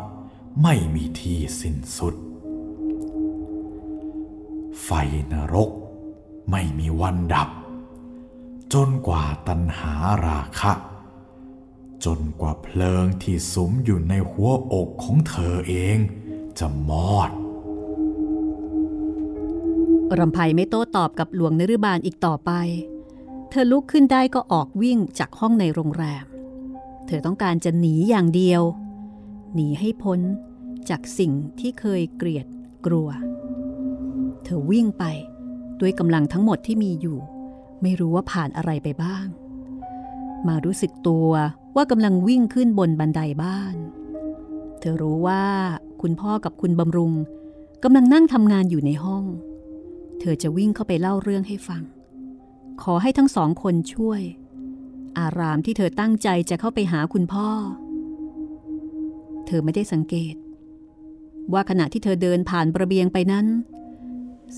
[0.63, 2.15] ไม่มีที่สิ้นสุด
[4.83, 4.89] ไฟ
[5.33, 5.69] นรก
[6.51, 7.49] ไม่มีวันดับ
[8.73, 9.93] จนกว่าตัณหา
[10.27, 10.73] ราคะ
[12.05, 15.97] จนกว่าเพลิงที่สุมอยู่ในหัวอกของเธอเอง
[16.59, 17.29] จะมอด
[20.19, 22.51] รำไพไม่โต้ตอบกับหลวงนฤบาลอีกต่อไป
[23.49, 26.25] เธอลุกขึ้นได้ก็ออกวิ่งจากห้องในโรงแรม
[27.07, 28.61] เธอต้องการจะหนีอย่างเดียว
[29.53, 30.19] หนีให้พ้น
[30.89, 32.45] จากสิ่งที่เคยเกลียด
[32.85, 33.09] กลัว
[34.43, 35.03] เธอวิ่งไป
[35.79, 37.17] ด้วยกำลังทั้งหมดที่มีอยู่
[37.81, 39.25] ไม่รู้ว่าผ่านอะไรไปบ้าง
[40.47, 41.29] มารู้สึกตัว
[41.75, 43.75] ว่ากำลังวิ่งขึ้นบนบันไดบ้าน
[44.79, 45.43] เธอรู้ว่า
[46.01, 47.13] คุณพ่อกับคุณบำรุง
[47.83, 49.25] กำลังนั่งทำงานอยู่ในห้อง
[50.19, 51.83] เธอจะวิ่งเข้าไปเล่าเรื่องให้ฟัง
[52.81, 54.21] ขอให้ทั้งสองคนช่วย
[55.19, 57.49] อารามที่เธอตั้งใจจะเข้าไปหาคุณพ่อ
[59.45, 60.35] เธอไม่ได้สังเกต
[61.53, 63.45] ว่าขณะที่เธอเดินผ่านระเบียงไปนั้น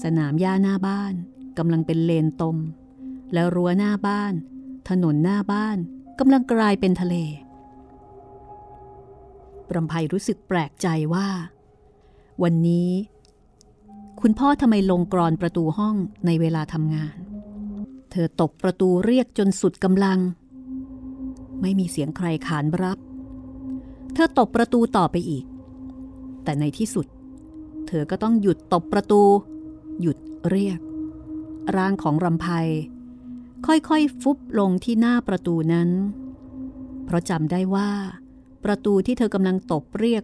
[0.02, 1.14] สนามหญ้าหน้าบ้าน
[1.58, 2.58] กำลังเป็นเลนตม
[3.34, 4.34] แล้วรั้วหน้าบ้าน
[4.90, 5.78] ถนนหน้าบ้าน
[6.20, 7.16] กำลังกลายเป็นทะเล
[9.74, 11.28] รำไพรู้สึกแปลกใจว่า
[12.44, 12.92] วันนี้
[14.22, 17.16] คุณพ่อทำไมลงกรอนประตูห้องในเวลาทำงาน
[18.12, 20.20] เธอตบประตูเรียกจนสุดกำลัง
[21.62, 22.98] ไม่มีเสียงใครขานรับ
[24.14, 25.46] เธอตบประตูต่อไปอีก
[26.44, 27.06] แต่ในที่สุด
[27.88, 29.22] เธอก็ต้องหยุดตบประตู
[30.00, 30.18] หยุด
[30.50, 30.80] เรียก
[31.76, 32.48] ร่างของรำไพ
[33.66, 35.90] ค่อยๆ ฟุบลงที่หน้าประตูนั้น
[37.06, 37.92] เพราะจำได้ว่า
[38.64, 40.24] ประตูที่เธอกำลังตบเรียก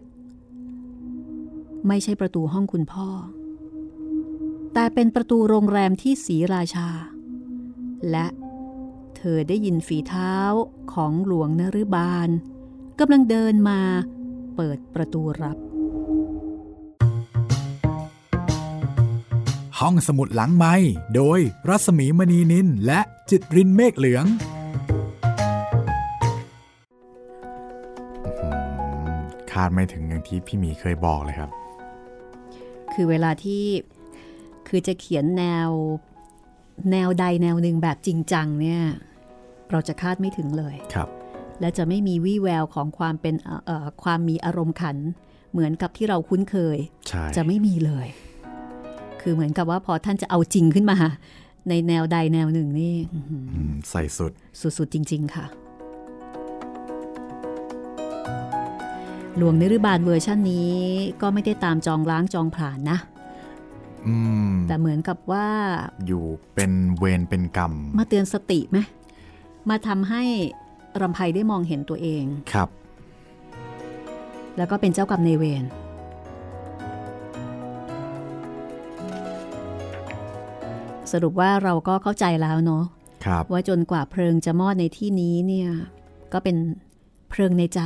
[1.88, 3.08] ไม่ใช่ประตูห้องคุณพ่อ
[4.74, 6.88] แต่เป็นประตูโรงแรมที่ศรีราชา
[8.10, 8.26] และ
[9.16, 10.34] เธอได้ยินฝีเท้า
[10.92, 12.28] ของหลวงนฤบาล
[13.00, 13.80] กำลังเดินมา
[14.56, 15.58] เปิดประตูรับ
[19.80, 20.74] ห้องสมุดหลังไม้
[21.14, 21.38] โดย
[21.68, 24.24] รัสมีมณีนินและจิตรินเมฆเหลือง
[29.50, 31.50] คาดไม่ถึงอย่างที่พี่หมีเคยบอกเลยครับ
[32.92, 33.64] คือเวลาที่
[34.68, 35.70] คือจะเขียนแนว
[36.92, 38.82] แนวใดแนวหนึ่งแบบจริงจังเนี่ย
[39.70, 41.08] เราจะคาดไม่ถึงเลยครับ
[41.60, 44.96] และจะไม่มีวี่แววของความเป็นเอ่อเอ่อความมีอารมณ์ขัน
[45.52, 48.08] เหมือนกับที่เราคุ้นเคยใช่จะไม่มีเลย
[49.22, 50.96] คือเหมือนกับว่าพอท่านจะเอาจริงขึ้นมา
[51.68, 54.32] ในแนวใดแนวหนึ่งนี่อื้อหืออืมใส่สุด
[54.78, 55.46] สุดๆจริง ๆ ค่ะ
[59.36, 60.74] หลวงนฤบาลเวอร์ชันนี้
[61.20, 62.98] ก็ไม่ได้ตามจองล้างจองผลาญนะ
[64.06, 64.16] อื
[64.50, 65.46] มแต่เหมือนกับว่า
[66.06, 68.78] อยู่เป็นเวรเป็นกรรม มาเตือนสติไหม
[69.70, 70.22] มาทำให้
[71.00, 72.68] รำไพได้มองเห็นตัวเองครับ
[74.56, 75.64] แล้วก็เป็นเจ้ากรรมในายเวร
[81.12, 82.84] สรุปว่าเราก็เข้าใจแล้วเนาะ
[83.24, 85.70] ครับว่าจนกว่าเพลิงจะมอดในที่นี้เนี่ย
[86.32, 86.56] ก็เป็น
[87.30, 87.80] เพลิงในใจ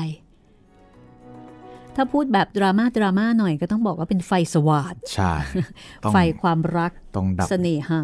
[1.97, 5.33] ถ้าพูดแบบดราม่าดราม่าหน่อยก็ต้องบอกว่าเป็นไฟสว่างใช่
[6.05, 8.03] ต้องไฟความรักต้องดับเสน่หา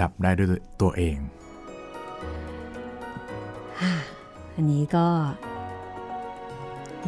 [0.00, 0.48] ดับได้ด้วย
[0.80, 1.18] ตัวเอง
[4.54, 5.06] อันนี้ก็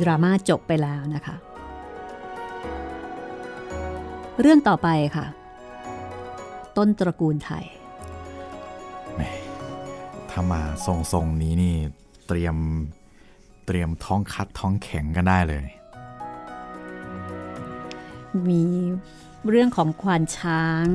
[0.03, 1.37] ดราม่าจบไปแล้วนะคะ
[4.41, 5.27] เรื่องต่อไปค่ะ
[6.77, 7.65] ต้นตระกูลไทย
[10.31, 11.75] ถ้ามาทรงทรงๆนี้นี่
[12.27, 12.57] เตรียม
[13.67, 15.65] เตรียมท้องคัดท้องแข็งกันได้เลย
[18.49, 18.63] มี
[19.49, 20.87] เรื่องของควานช้าง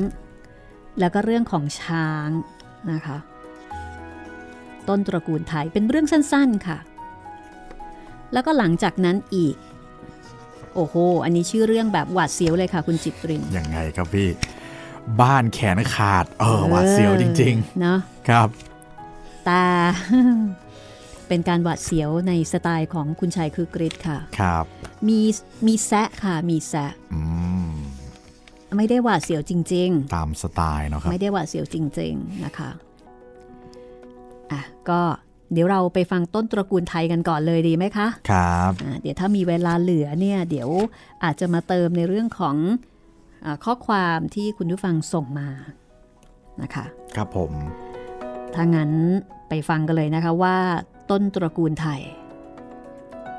[1.00, 2.28] แล้วก็เรื่องของช้าง
[2.92, 3.18] นะคะ
[4.88, 6.78] ต้นตระกูลไทยเป็นเรื่องสั้นๆค่ะ
[8.34, 9.56] แล้วก็หลังจากนั้นอีก
[10.76, 14.28] โอ้โห อันนี้ชื่อเรื่องแบบหวาดเสียวเลยค่ะ คุณจิตรินยังไงครับพี่
[15.22, 18.48] บ้านแขนขาด เออหวาดเสียวจริงเนาะๆครับ
[19.46, 19.64] แต่
[21.28, 24.66] เป็นการหวาดเสียวในสไตล์ของคุณชายคือกริชค่ะ ครับ
[25.08, 25.20] มี
[25.66, 27.22] มีแซะค่ะ มีแซะอื
[27.70, 27.72] ม
[28.78, 32.70] ไม่ได้หวาดเสียวจริง ๆ ตามสไตล์เนาะครับ ไม่ได้หวาดเสียวจริง ๆ นะคะ
[34.52, 35.02] อะ ก็
[35.54, 40.70] เดี๋ยวเราไปฟังต้นตระกูลไทยกันก่อนเลยดีไหมคะ ครับอะเดี๋ยวถ้ามีเวลาเหลือเนี่ย เดี๋ยว
[41.24, 42.97] อาจจะมาเติมในเรื่องของอา
[43.66, 45.50] ข้อความที่คุณผู้ฟังส่งมา
[46.62, 47.52] นะคะ ครับผม
[48.54, 48.92] ถ้างั้น
[49.50, 50.58] ไปฟังกันเลยนะคะว่า
[51.10, 52.02] ต้นตระกูลไทย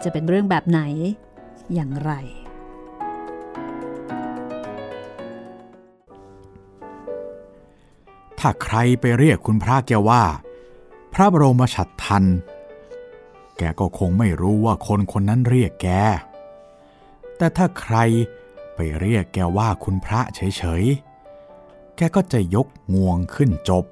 [0.03, 0.81] จะเป็นเรื่องแบบไหน
[1.75, 2.13] อย่างไร
[8.39, 10.23] ถ้าใครไปเรียกคุณพระแกว่า
[11.15, 12.25] พระบรมฉัตรทัน
[13.59, 15.89] แกก็คงไม่รู้ว่าคนคนนั้นเรียกแก
[17.37, 17.97] แต่ถ้าใคร
[18.81, 23.85] ไปเรียกแกว่าคุณพระเฉยๆ แกก็จะยกงวงขึ้นจบ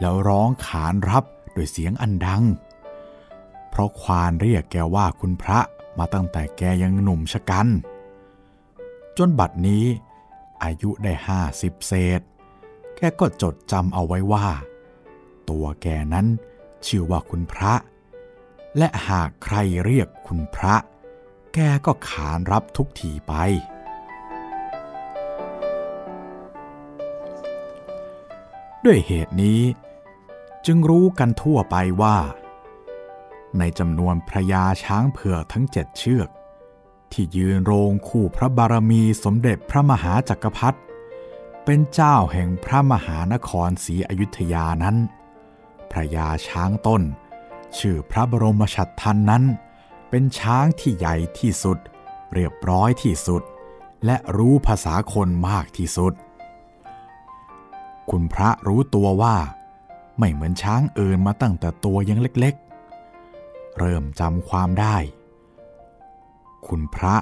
[0.00, 1.24] แล้วร้องขานรับ
[1.56, 2.44] ด้วยเสียงอันดัง
[3.70, 5.58] เพราะควานเรียกแกว่าคุณพระ
[5.98, 7.68] มาตั้งแต่แกยังหนุ่มชะกัน
[9.18, 9.84] จนบัดนี้
[10.62, 12.20] อายุได้ห้าสิบเศษ
[12.96, 14.46] แกก็จดจำเอาไว้ว่า
[15.50, 16.26] ตัวแกนั้น
[16.86, 17.74] ชื่อว่าคุณพระ
[18.78, 20.74] และหากใครเรียกคุณพระ
[21.54, 23.34] แกก็ขานรับทุกทีไป
[28.86, 29.60] ด้วยเหตุนี้
[30.66, 32.16] จึงรู้กันทั่วไปว่า
[33.58, 36.28] ในจำนวนพระยาช้างเผือกทั้งเจ็ดเชือก
[37.12, 40.78] ที่ยืนโรงคู่พระบารมีสมเด็จพระมหาจักรพรรดิ
[41.64, 44.96] เป็นเจ้าแห่งพระมหานครศรีอยุธยานั้น
[45.90, 47.02] พระยาช้างต้น
[47.78, 49.44] ชื่อพระบรมฉัตรทันนั้น
[50.10, 51.78] เป็นช้างที่ใหญ่ที่สุด
[52.32, 53.42] เรียบร้อยที่สุด
[54.04, 56.14] และรู้ภาษาคนมากที่สุด
[58.10, 59.36] คุณพระรู้ตัวว่า
[60.18, 64.96] ไม่เหมือนช้างเอื่นมาตั้งแต่ตัวยังเล็กๆ เริ่มจำความได้
[66.66, 67.16] คุณพระ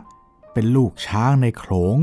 [0.52, 1.98] เป็นลูกช้างในโขลง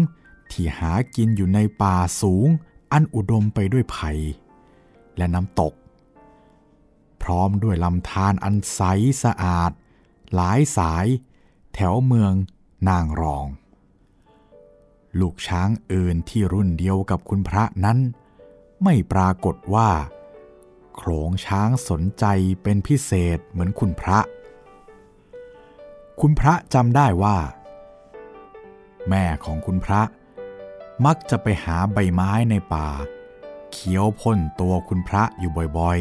[0.52, 2.48] ที่หากินอยู่ในป่าสูง
[2.92, 4.12] อันอุดมไปด้วยไผ่
[5.18, 5.74] และน้ำตก
[7.22, 8.82] พร้อมด้วยลำธารอันใส
[9.24, 9.72] สะอาด
[10.34, 11.06] หลายสาย
[11.74, 12.34] แถวเมือง
[12.90, 13.48] นางรอง
[15.20, 17.98] ลูกช้างเอื่นที่รุ่นเดียวกับคุณพระนั้น
[18.84, 19.90] ไม่ปรากฏว่า
[20.96, 22.26] โขลงช้างสนใจ
[22.64, 24.20] เป็นพิเศษเหมือนคุณพระ
[26.22, 27.38] คุณพระจำได้ว่า
[29.10, 30.02] แม่ของคุณพระ
[31.06, 32.90] มักจะไปหาใบไม้ในป่า
[33.72, 36.00] เคี้ยวพ่นตัวคุณพระอยู่บ่อย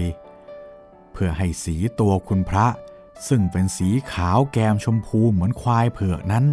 [0.56, 2.66] ๆ เพื่อให้สีตัวคุณพระ
[3.28, 6.44] ซึ่งเป็นสีขาวแกมชมพูเหมือนควายเผือกนั้น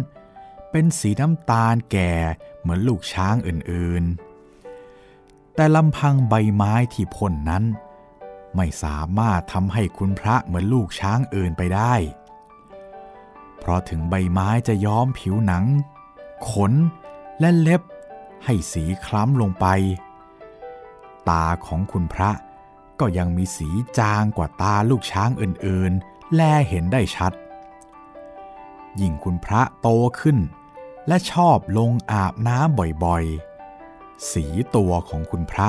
[0.70, 2.12] เป็นสีน้ำตาลแก่
[2.60, 4.27] เหมือนลูกช้างอื่นๆ
[5.58, 7.64] แต่ลำพังใบไม้ที่พ่นนั้น
[8.56, 11.94] ไม่สามารถทำให้คุณพระเหมือนลูกช้างอื่นไปได้
[13.58, 15.64] เพราะถึงใบไม้จะย้อมผิวหนัง
[16.50, 16.72] ขน
[17.40, 17.82] และเล็บ
[18.44, 19.66] ให้สีคล้ำลงไป
[21.28, 22.30] ตาของคุณพระ
[23.00, 23.68] ก็ยังมีสี
[23.98, 27.32] จางกว่าตาลูกช้างอื่นๆ แลเห็นได้ชัด
[29.00, 29.88] ยิ่งคุณพระโต
[30.20, 30.38] ขึ้น
[31.08, 33.47] และชอบลงอาบน้ำบ่อยๆ
[34.32, 34.44] สี
[34.76, 35.68] ตัวของคุณพระ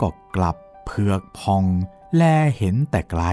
[0.00, 1.64] ก็กลับเผือกพอง
[2.16, 2.22] แล
[2.56, 3.24] เห็นแต่ไกล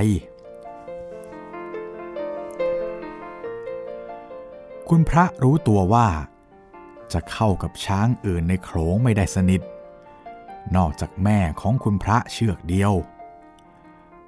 [4.89, 6.07] คุณพระรู้ตัวว่า
[7.13, 9.61] จะเข้ากับช้างอื่นในโขลงไม่ได้สนิท
[10.75, 12.93] นอกจากแม่ของคุณพระเชือกเดียว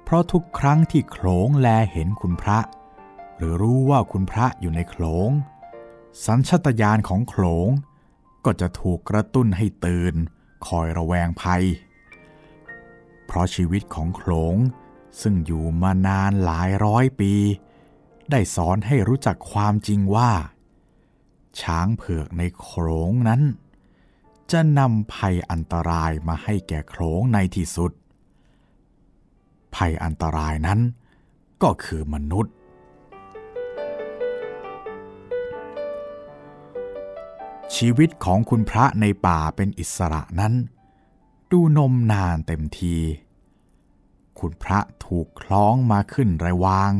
[0.04, 2.58] เพราะทุกครั้งที่โขลงแลเห็นคุณพระ
[3.36, 5.30] หรือรู้ว่าคุณพระอยู่ในโขลง
[6.26, 7.68] สัญชตาตญาณของโขลง
[8.44, 10.14] ก็จะถูกกระตุ้นให้ตื่น
[10.66, 11.64] คอยระแวงภัย
[13.26, 14.56] เพราะชีวิตของโขลง
[15.20, 17.32] ซึ่งอยู่มานานหลายร้อยปี
[18.30, 20.32] ได้สอนให้รู้จักความจริงว่า
[21.60, 23.42] ช้างเผือกในโขลงนั้น
[24.52, 27.92] จะนำภัยอันตรายมาให้แก่โขลงในที่สุด
[29.74, 30.80] ภัยอันตรายนั้น
[31.62, 32.53] ก็คือมนุษย์
[37.76, 40.54] ชีวิตของคุณพระในป่าเป็นอิสระนั้น
[41.50, 42.96] ดูนมนานเต็มที
[44.38, 46.92] คุณพระถูกคล้องมาขึ้นไรวาง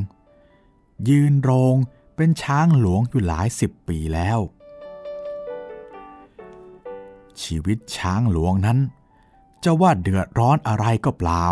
[1.08, 1.76] ยืนโรง
[2.16, 4.38] เป็นช้างหลวงอยู่หลายสิบปีแล้ว
[7.42, 8.78] ชีวิตช้างหลวงนั้น
[9.64, 11.46] จะว่าเดือดร้อนอะไรก็เปล่า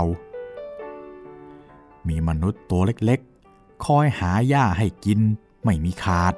[2.08, 5.20] มีมนุษย์ตัวเล็กๆ คอยหาหญ้าให้กิน
[5.64, 6.34] ไม่มีขาด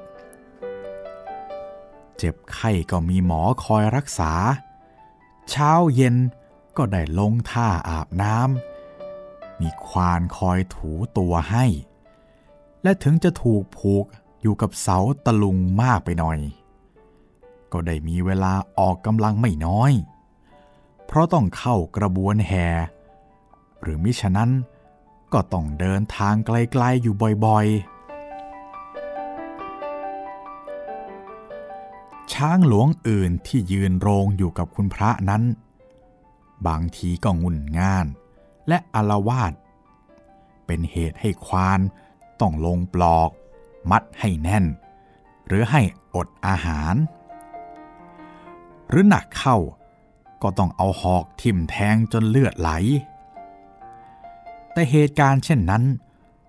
[2.19, 4.33] เจ็บไข้ก็มีหมอคอยรักษา
[5.51, 6.17] เช้าเย็น
[6.77, 11.65] ก็ได้ลงท่าอาบน้ำมีควานคอยถูตัวให้
[12.83, 14.05] และถึงจะถูกผูก
[14.41, 16.39] อยู่กับเสาตะลุงมากไปหน่อย
[17.73, 19.93] ก็ได้มีเวลาออกกำลังไม่น้อย
[21.07, 22.67] เพราะต้องเข้ากระบวนแห่
[23.81, 24.51] หรือมิฉะนั้น
[25.33, 27.94] ก็ต้องเดินทางไกลๆอยู่บ่อยๆ
[32.35, 35.43] ช้างหลวงอื่นที่ยืนโรงอยู่กับคุณพระนั้น
[36.67, 38.07] บางทีก็งุนง่าน
[38.69, 39.53] และอลาวาด
[40.67, 41.81] เป็นเหตุให้ควาน
[42.41, 43.31] ต้องลงปลอก
[43.91, 44.65] มัดให้แน่น
[45.47, 45.83] หรือให้
[46.15, 46.95] อดอาหาร
[48.89, 49.57] หรือหนักเข้า
[50.43, 52.71] ก็ต้องเอาหอกทิ่มแทงจนเลือดไหล
[54.73, 55.83] แต่เหตุการณ์เช่นนั้น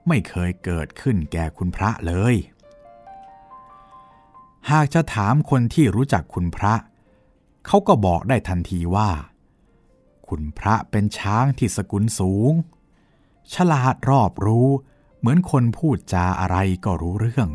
[0.08, 2.36] ไม่เคยเกิดขึ้นแก่คุณพระเลย
[4.72, 6.74] หากจะถามคนที่รู้จักคุณพระ
[7.66, 9.10] เขาก็บอกได้ทันทีว่า
[10.28, 12.52] คุณพระเป็นช้างที่สกุลสูง
[13.54, 14.70] ฉลาดรอบรู้
[15.18, 17.50] เหมือนคนพูดจาอะไรก็รู้เรื่อง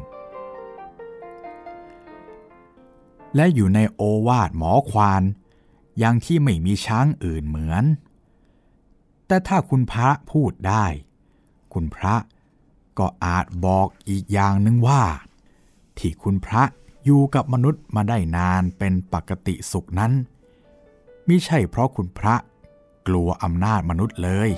[3.37, 5.23] และอยู่ในโอวาทหมอควาน
[5.99, 7.85] อย่างที่ไม่มีช้างอื่นเหมือน
[9.27, 10.87] แต่ถ้าคุณพระพูดได้
[11.73, 12.15] คุณพระ
[12.99, 15.03] ก็อาจบอกอีกอย่างหนึ่งว่า
[15.99, 16.63] ที่คุณพระ
[17.05, 20.13] อยู่กับมนุษย์มาได้นานเป็นปกติสุขนั้น
[21.29, 22.35] มิใช่เพราะคุณพระ
[23.07, 24.51] กลัวอำนาจมนุษย์เลย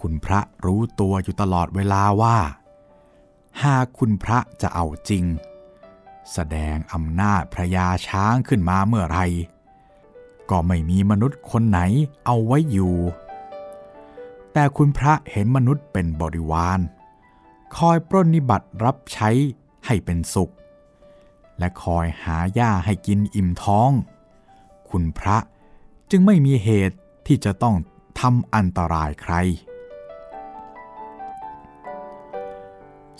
[0.00, 2.36] คุณพระรู้ตัวอยู่ตลอดเวลาว่า
[3.62, 5.24] หากคุณพระจะเอาจริง
[6.32, 9.20] แสดงอำนาจพระยาช้างขึ้นมาเมื่อไร
[10.50, 11.80] ก็ไม่มีมนุษย์คนไหน
[12.24, 12.94] เอาไว้อยู่
[14.52, 16.80] แต่คุณพระเห็นมนุษย์เป็นบริวาร
[17.76, 19.30] คอยปรนนิบัติรับใช้
[19.86, 20.52] ให้เป็นสุข
[21.58, 23.90] และคอยหาหญ้าให้กินอิ่มท้อง
[24.90, 25.36] คุณพระ
[26.10, 27.76] จึงไม่มีเหตุที่จะต้อง
[28.20, 29.34] ทำอันตรายใคร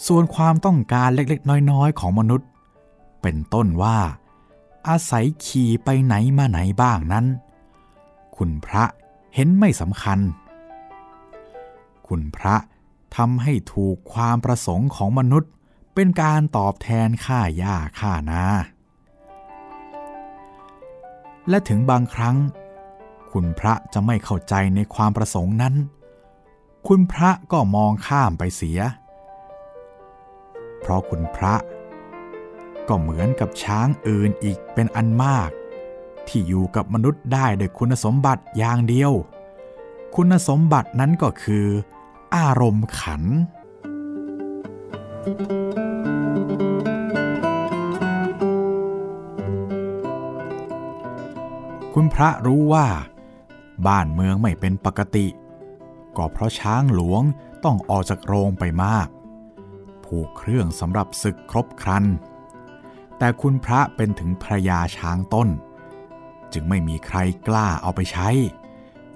[0.07, 2.49] ส่วนความต้องการเล็กๆ น้อยๆ ของมนุษย์
[3.23, 3.99] เป็นต้นว่า
[4.89, 7.27] อาศัยขี่ไปไหนมาไหนบ้างนั้น
[8.37, 8.85] คุณพระ
[9.35, 10.19] เห็นไม่สำคัญ
[12.09, 12.57] คุณพระ
[13.17, 15.51] ทำให้ถูกความประสงค์ของมนุษย์
[15.95, 18.45] เป็นการตอบแทนค่าหญ้าค่านา
[21.49, 22.37] และถึงบางครั้ง
[23.33, 25.75] คุณพระจะไม่เข้าใจในความประสงค์นั้น
[26.89, 28.81] คุณพระก็มองข้ามไปเสีย
[30.81, 31.55] เพราะคุณพระ
[32.89, 35.51] ก็เหมือนกับช้างอื่นอีกเป็นอันมาก
[36.29, 39.13] ที่อยู่กับมนุษย์ได้โดยคุณสมบัติอย่างเดียว
[40.15, 41.67] คุณสมบัตินั้นก็คือ
[42.37, 43.23] อารมณ์ขัน
[51.97, 52.87] คุณพระรู้ว่า
[53.87, 55.27] บ้านเมืองไม่เป็นปกติ
[56.17, 57.23] ก็เพราะช้างหลวง
[57.65, 59.09] ต้องออกจากโรงไปมาก
[60.05, 62.05] ผูกเครื่องสำหรับศึกครบครัน
[63.19, 65.49] แต่คุณพระเป็นถึงพระยาช้างต้น
[66.53, 67.19] จึงไม่มีใคร
[67.49, 68.29] กล้าเอาไปใช้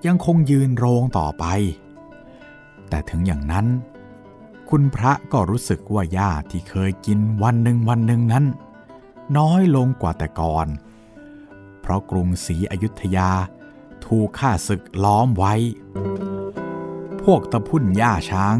[0.06, 1.44] ยังคงยืนโรงต่อไป
[2.88, 3.66] แต่ถึงอย่างนั้น
[4.70, 8.44] คุณพระก็รู้สึกว่าหญ้าที่เคยกินวันหนึ่งวันหนึ่งนั้น
[9.36, 13.30] น้อยลงกว่าแต่ก่อนเราะกรุงศรีอยุธยา
[14.06, 15.54] ถูกข้าศึกล้อมไว้
[17.22, 18.56] พวกตะพุ่นหญ้าช้าง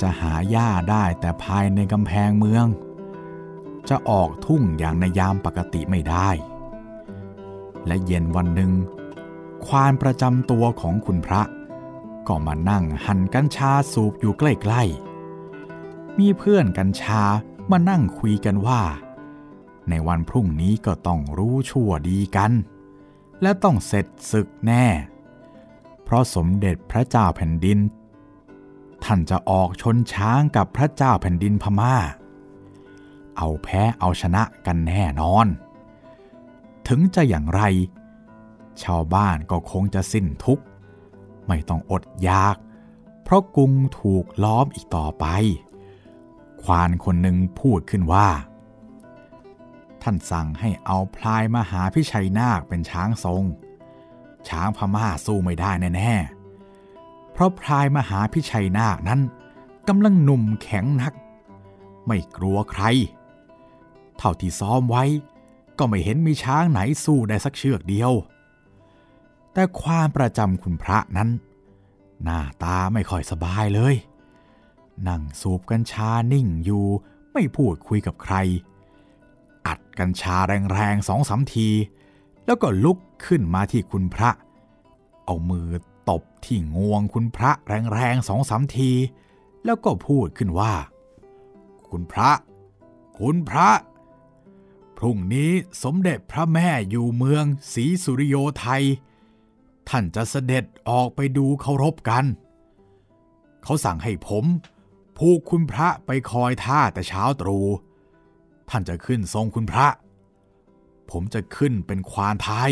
[0.00, 2.66] จะหาหญ้าได้แต่ภายในกำแพงเมือง
[3.88, 6.30] จะออกทุ่งอย่างในยามปกติไม่ได้
[7.86, 8.72] และเย็นวันหนึ่ง
[9.64, 11.42] ควานประจำตัวของคุณพระ
[12.28, 17.22] ก็มานั่งหันกัญชาสูบอยู่ใกล้ๆ มีเพื่อนกัญชา
[17.70, 18.82] มานั่งคุยกันว่า
[19.90, 22.52] ในวันพรุ่งนี้ก็ต้องรู้ชั่วดีกัน
[23.42, 24.86] และต้องเสร็จศึกแน่
[26.04, 27.78] เพราะสมเด็จพระเจ้าแผ่นดิน
[29.04, 31.96] ท่านจะออกชนช้างกับพระเจ้าแผ่นดินพมา่า
[33.36, 35.46] เอาแพ้เอาชนะกันแน่นอน
[36.88, 37.62] ถึงจะอย่างไร
[38.82, 40.64] ชาวบ้านก็คงจะสิ้นทุกข์
[41.46, 42.56] ไม่ต้องอดอยาก
[43.22, 45.26] เพราะกรุงถูกล้อมอีกต่อไป
[46.62, 48.28] ควานคนหนึ่งพูดขึ้นว่า
[50.02, 53.44] ท่านสั่งให้เอาพลายมหาพิชัยนาคเป็นช้างทรง
[54.48, 59.20] ช้างพม่าสู้ไม่ได้แน่ๆ เพราะพลายมหาพิชัยนาคนั้น
[59.88, 61.12] กำลังหนุ่มแข็งนัก
[62.06, 62.82] ไม่กลัวใคร
[64.18, 65.04] เท่าที่ซ้อมไว้
[65.78, 68.12] ก็ไม่เห็นมีช้างไหนสู้ได้สักเชือกเดียว
[69.52, 71.28] แต่ความประจำคุณพระนั้น
[72.22, 73.94] หน้าตาไม่ค่อยสบายเลย
[75.08, 76.84] นั่งสูบกัญชานิ่งอยู่
[77.32, 78.34] ไม่พูดคุยกับใคร
[79.66, 80.36] อัดกัญชา
[80.72, 81.68] แรงๆสองสามที
[82.46, 84.30] แล้วก็ลุกขึ้นมาที่คุณพระ
[85.24, 85.68] เอามือ
[86.10, 87.50] ตบที่งวงคุณพระ
[87.92, 88.90] แรงๆสองสามที
[89.64, 90.74] แล้วก็พูดขึ้นว่า
[91.88, 92.30] คุณพระ
[93.18, 93.70] คุณพระ
[94.96, 95.50] พรุ่งนี้
[95.82, 98.84] สมเด็จพระแม่อยู่เมืองศรีสุริโยไทย
[99.88, 102.24] ท่านจะเสด็จออกไปดูเคารพกัน
[103.62, 104.44] เขาสั่งให้ผม
[105.18, 107.66] ผูกคุณพระไปคอยท่าแต่เช้าตรู่
[108.74, 109.86] ท่านจะขึ้นทรงคุณพระ
[111.10, 112.70] ผมจะขึ้นเป็นควานท้าย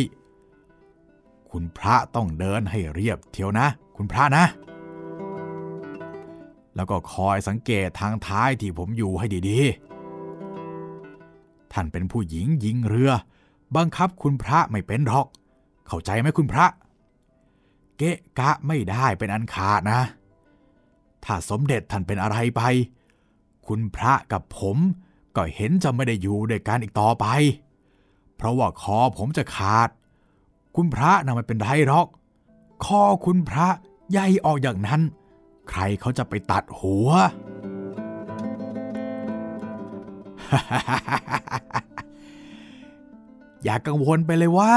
[1.51, 4.45] คุณพระต้องเดินให้เรียบเทียวนะ คุณพระนะ
[6.77, 13.13] แล้วก็คอยสังเกตทางท้ายที่ผมอยู่ให้ดีๆ ท่านเป็นผู้หญิงยิงเรือ
[13.77, 15.27] บังคับคุณพระไม่เป็นหรอก
[15.87, 16.67] เข้าใจไหมคุณพระ
[17.99, 20.01] เกะกะไม่ได้เป็นอันขาดนะ
[21.25, 22.63] ถ้าสมเด็จท่านเป็นอะไรไป
[23.67, 24.79] คุณพระกับผม
[25.37, 27.27] ก็เห็นจะไม่ได้อยู่ด้วยกันอีกต่อไป
[28.37, 29.89] เพราะว่าคอผมจะขาด
[30.77, 32.07] คุณพระน่ะไม่เป็นไรหรอก
[32.85, 33.69] คอคุณพระ
[34.11, 35.01] ใหญ่ออกอย่างนั้น
[35.69, 37.09] ใครเขาจะไปตัดหัว
[43.65, 44.73] อย่ากังวลไปเลยว่า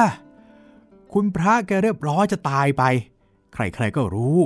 [1.13, 2.83] คุณพระแกเรียบร้อยจะตายไป
[3.53, 4.39] ใครๆก็รู้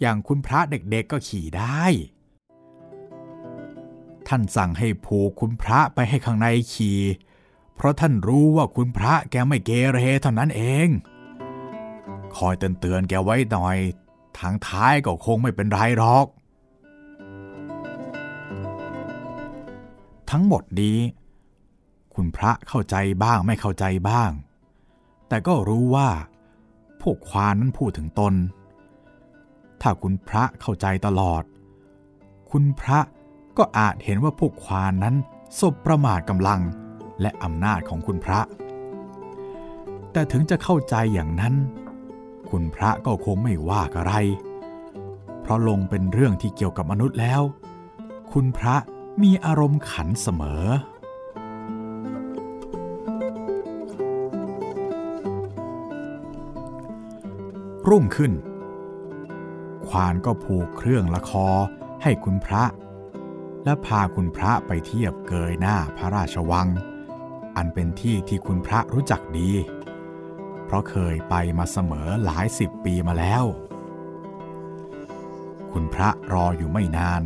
[0.00, 1.84] อย่างคุณพระเด็กๆก็ขี่ได้
[4.28, 7.00] ท่านสั่งให้ผูกคุณพระไปให้ข้างในขี่
[7.74, 10.88] เพราะท่านรู้ว่าคุณพระแกไม่เกเรเท่านั้นเอง
[12.36, 13.76] คอยเตือนๆแกไว้หน่อย
[14.38, 16.26] ทางท้ายก็คงไม่เป็นไรหรอก
[20.30, 20.98] ทั้งหมดนี้
[22.14, 24.30] คุณพระเข้าใจบ้างไม่เข้าใจบ้าง
[25.28, 26.08] แต่ก็รู้ว่า
[27.00, 28.34] พวกควานนั้นพูดถึงตน
[29.80, 31.42] ถ้าคุณพระเข้าใจตลอด
[32.50, 32.98] คุณพระ
[33.58, 35.14] ก็อาจเห็นว่าพวกควานนั้น
[35.60, 36.60] สบประมาทกำลัง
[37.20, 38.40] และอำนาจของคุณพระ
[40.12, 41.54] แต่ถึงจะเข้าใจอย่างนั้น
[42.50, 44.14] คุณพระก็คงไม่ว่าอะไร
[45.40, 47.42] เพราะลงเป็นเรื่องที่เกี่ยวกับมนุษย์แล้ว
[48.32, 48.76] คุณพระ
[49.22, 50.64] มีอารมณ์ขันเสมอ
[57.88, 58.32] รุ่งขึ้น
[59.86, 61.46] ควานก็ผูกเครื่องละคอ
[62.02, 62.62] ให้คุณพระ
[63.68, 66.68] และพาคุณพระไปเทียบเกยหน้าพระราชวัง
[67.56, 69.50] อันเป็นที่ที่คุณพระรู้จักดี
[70.64, 73.44] เพราะเคยไปมาเสมอหลายสิบปีมาแล้ว
[75.72, 77.22] คุณพระรออยู่ไม่นาน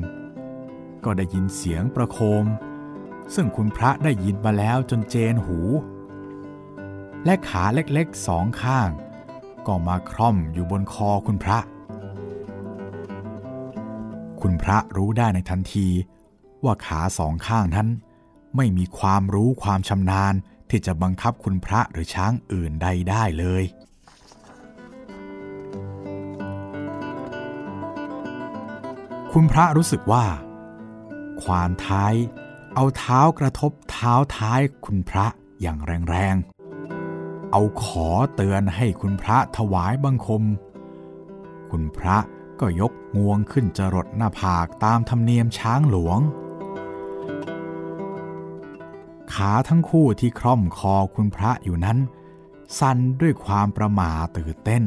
[1.04, 2.44] ก็ได้ยินเสียงประโคม
[3.34, 5.58] ซึ่งคุณพระได้ยินมาแล้วจนเจนหู
[7.24, 8.88] และขาเล็กๆสองข้าง
[9.66, 11.58] ก็มาคร่อมอยู่บนคอคุณพระ
[14.42, 15.88] คุณพระรู้ได้ในทันที
[16.64, 17.88] ว่าขาสองข้างนั้น
[18.56, 20.34] ไม่มีความรู้ความชำนาญ
[20.70, 23.64] ที่จะบังคับคุณพระหรือช้างอื่นใดได้เลย
[29.32, 30.24] คุณพระรู้สึกว่า
[31.42, 32.14] ควานท้าย
[32.74, 35.26] เอาเท้ากระทบเท้าท้ายคุณพระ
[35.60, 35.78] อย่าง
[36.10, 40.42] แรงๆ เอาขอเตือนให้คุณพระถวายบังคม
[41.70, 42.16] คุณพระ
[42.60, 46.20] ก็ยกงวงขึ้นจรดหน้าผากตามธรรมเนียมช้างหลวง
[49.34, 51.98] ขาทั้งคู่ที่คร่อมคอคุณพระอยู่นั้น
[52.78, 54.84] สั่นด้วยความประหม่าตื่นเต้น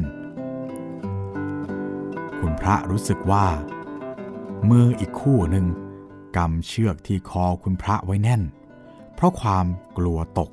[2.38, 3.46] คุณพระรู้สึกว่า
[4.70, 5.66] มืออีกคู่หนึ่ง
[6.36, 8.42] กำเชือกที่คอคุณพระไว้แน่น
[9.14, 9.66] เพราะความ
[9.98, 10.50] กลัวตก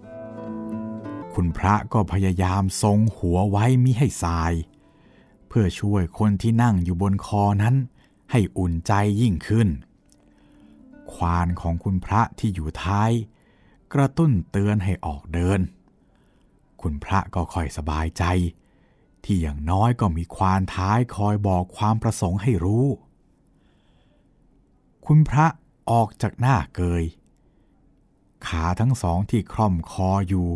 [1.34, 4.54] คุณพระก็พยายามทรงหัวไว้มิให้สาย
[5.48, 7.76] เพื่อช่วยคนที่นั่งอยู่บนคอนั้น
[8.32, 9.68] ให้อุ่นใจยิ่งขึ้น
[11.14, 13.12] ควานของคุณพระที่อยู่ท้าย
[13.94, 15.60] กระตุ้นเตือนให้ออกเดิน
[16.82, 18.24] คุณพระก็ค่อยสบายใจ
[19.24, 22.86] ที่อย่างน้อยก็มีควานท้ายคอยบอกความประสงค์ให้รู้
[25.06, 25.46] คุณพระ
[25.92, 27.04] ออกจากหน้าเกย
[28.48, 30.50] ขาทั้งสองที่คล่อมคออยู่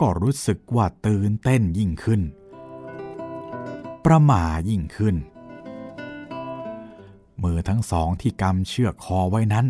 [0.00, 2.20] ก็รู้สึกว่าตื่นเต้นยิ่งขึ้น
[4.04, 5.16] ประหม่ายิ่งขึ้น
[7.42, 9.66] มือทั้งสองที่กำเชือกคอไว้นั้น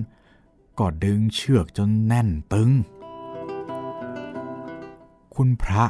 [0.78, 2.70] ก็ดึงเชือกจนแน่นตึง
[5.34, 5.84] คุณพระ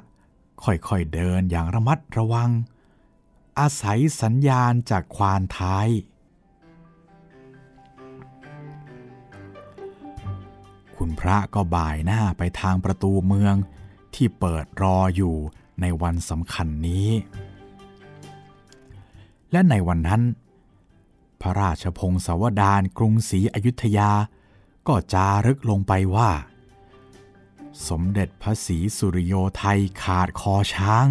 [0.65, 2.51] ค่อยๆเดินอย่างระมัดระวัง
[3.59, 5.89] อาศัยสัญญาณจากควานท้าย
[10.97, 13.55] คุณพระก็บ่ายหน้าไปทางประตูเมือง
[14.15, 15.35] ที่เปิดรออยู่
[15.81, 17.09] ในวันสำคัญนี้
[19.53, 20.23] และในวันนั้น
[21.41, 24.11] พระราชพงศาวดารกรุงศรีอยุธยา
[24.89, 26.31] ก็จารึกลงไปว่า
[27.89, 31.07] สมเด็จพระศรีสุริโยไทยขาดคอช้าง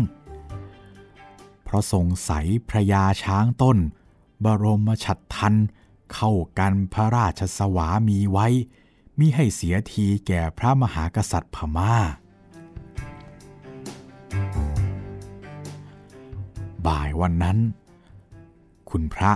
[1.63, 3.77] เพราะทรงใสยพระยาช้างต้น
[4.43, 5.55] บรมฉัตรทัน
[6.13, 8.47] เข้ากันพระราชสวามีไว้
[9.19, 11.95] มิให้เสียทีแก่พระมหากษัตริย์พมา่า
[16.85, 17.57] บ่ายวันนั้น
[18.89, 19.31] คุณพระ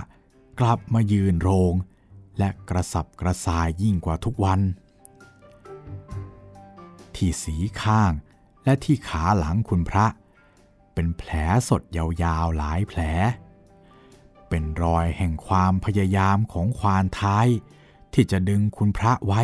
[0.60, 1.74] กลับมายืนโรง
[2.38, 4.60] และกระสับกระส่ายยิ่งกว่าทุกวัน
[7.14, 8.12] ที่สีข้าง
[8.64, 10.06] และที่ขาหลังคุณพระ
[10.94, 11.30] เป็นแผล
[11.68, 13.00] สดยาวๆหลายแผล
[14.48, 17.46] เป็นรอยแห่งความพยายามของควานท้าย
[18.14, 19.42] ที่จะดึงคุณพระไว้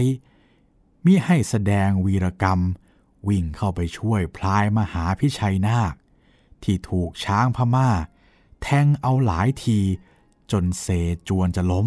[1.05, 2.61] มิให้แสดงวีรกรรม
[3.29, 5.95] วิ่งเข้าไปช่วยพลายมหาพิชัยนาค
[6.63, 7.89] ที่ถูกช้างพมา่า
[8.63, 9.79] แทงเอาหลายที
[10.53, 10.87] จนเซ
[11.29, 11.87] จวนจะล้ม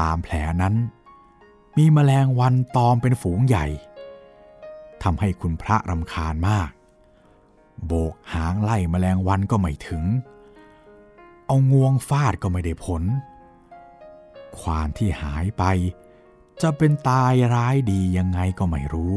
[0.00, 0.74] ตามแผลนั้น
[1.76, 3.66] มีแมลงวันตอมเป็นฝูงใหญ่
[5.02, 6.70] ทำให้คุณพระรำคาญมาก
[7.86, 10.04] โบกหางไล่แมลงวันก็ไม่ถึง
[11.46, 13.02] เอางวงฟาดก็ไม่ได้ผล
[14.58, 15.64] ควานที่หายไป
[16.62, 19.16] จะเป็นตายร้ายดียังไงก็ไม่รู้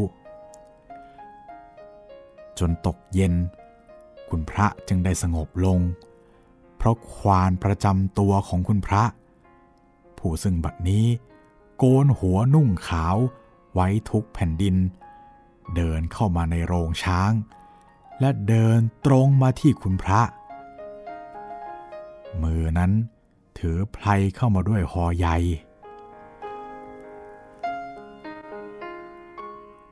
[2.60, 3.34] จนตกเย็น
[4.30, 5.80] คุณพระจึงได้สงบลง
[6.78, 9.04] เพราะควานประจำตัวของคุณพระ
[10.24, 11.06] ผู้ซึ่งบัดนี้
[11.78, 13.18] โกนหัวนุ่งขาว
[13.74, 14.76] ไว้ทุกแผ่นดิน
[15.76, 17.32] เดินเข้ามาในโรงช้าง
[18.20, 20.22] และเดินตรงมาที่คุณพระ
[22.42, 22.92] มือนั้น
[23.60, 25.38] ถือไพลเข้ามาด้วยหอใหญ่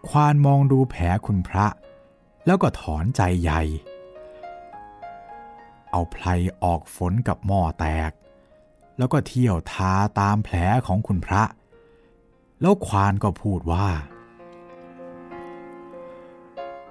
[0.08, 1.68] ควานมองดูแผลคุณพระ
[2.46, 3.62] แล้วก็ถอนใจใหญ่
[5.92, 6.26] เอาไพล
[6.64, 8.12] ออกฝนกับหม้อแตก
[9.02, 10.56] แล้วก็เที่ยวทาตามแผล
[10.88, 11.44] ของคุณพระ
[12.62, 13.88] แล้วควานก็พูดว่า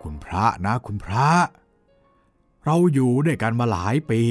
[0.03, 1.29] คุณพระนะคุณพระ
[2.65, 4.23] เราอยู่ด้วยกันมาหลายปี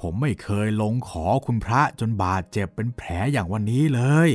[0.00, 4.30] ผมไม่เคยลงขอคุณพระจนบาดเจ็บเป็นแผลอย่างวันนี้เลย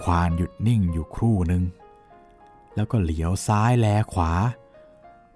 [0.00, 1.62] ควานหยุดนิ่งอยู่ครู่หนึ่ง
[2.74, 4.32] แล้วก็เหลียวซ้ายแลขวา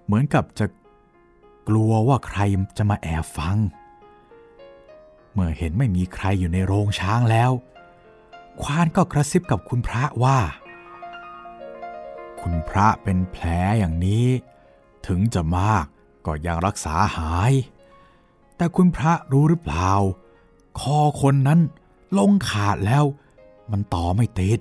[0.05, 0.65] เหมือนกับจะ
[1.67, 2.39] กลัวว่าใคร
[2.77, 3.57] จะมาแอบฟัง
[5.33, 7.51] เมื่อเห็นไม่มีใครอยู่ในโรงช้างแล้ว
[8.61, 10.39] ควานก็กระซิบกับคุณพระว่า
[12.41, 13.45] คุณพระเป็นแผล
[13.79, 14.27] อย่างนี้
[15.07, 15.85] ถึงจะมาก
[16.25, 17.53] ก็ยังรักษาหาย
[18.57, 19.91] แต่คุณพระรู้หรือเปล่า
[20.79, 21.59] คอคนนั้น
[22.17, 23.05] ลงขาดแล้ว
[23.71, 24.59] มันต่อไม่ติด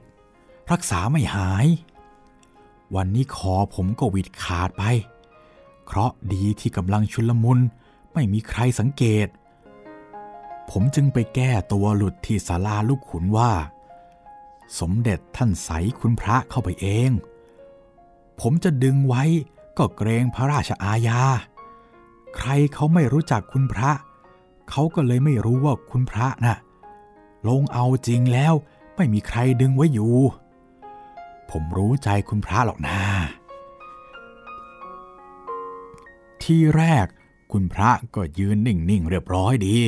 [0.72, 1.66] รักษาไม่หาย
[2.94, 4.82] วันนี้คอผมก็วิดขาดไป
[5.86, 7.58] เคราะดีที่กำลังชุลมุน
[8.14, 9.28] ไม่มีใครสังเกต
[10.70, 13.52] ผมจึงไปแก้ตัวหลุดที่ศาลาลูกขุนว่า
[14.80, 15.70] สมเด็จท่านใส
[16.00, 17.10] คุณพระเข้าไปเอง
[18.40, 19.22] ผมจะดึงไว้
[19.78, 21.20] ก็เกรงพระราชอาญา
[22.36, 23.90] ใครเขาไม่รู้จักคุณพระ
[24.70, 26.56] เขาก็เลยไม่รู้ว่าคุณพระนะ่ะ
[27.48, 28.54] ลงเอาจริงแล้ว
[28.96, 30.14] ไม่มีใครดึงไว้อยู่
[31.50, 32.98] ผมรู้ใจคุณพระหรอกนะ
[36.46, 37.06] ที่แรก
[37.52, 39.78] คุณพระก็ยืนนิ่งๆเรียบร้อยดี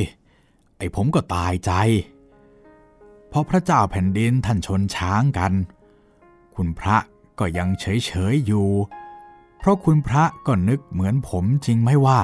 [0.77, 1.71] ไอ้ผมก็ตายใจ
[3.29, 5.53] เพราะพระเจ้าแผ่นดินท่านชนช้างกัน
[6.55, 6.97] คุณพระ
[7.39, 8.69] ก็ยังเฉยๆอยู่
[9.57, 12.21] เพราะคุณพระก็นึกเหมือนผมจริงไหมว่า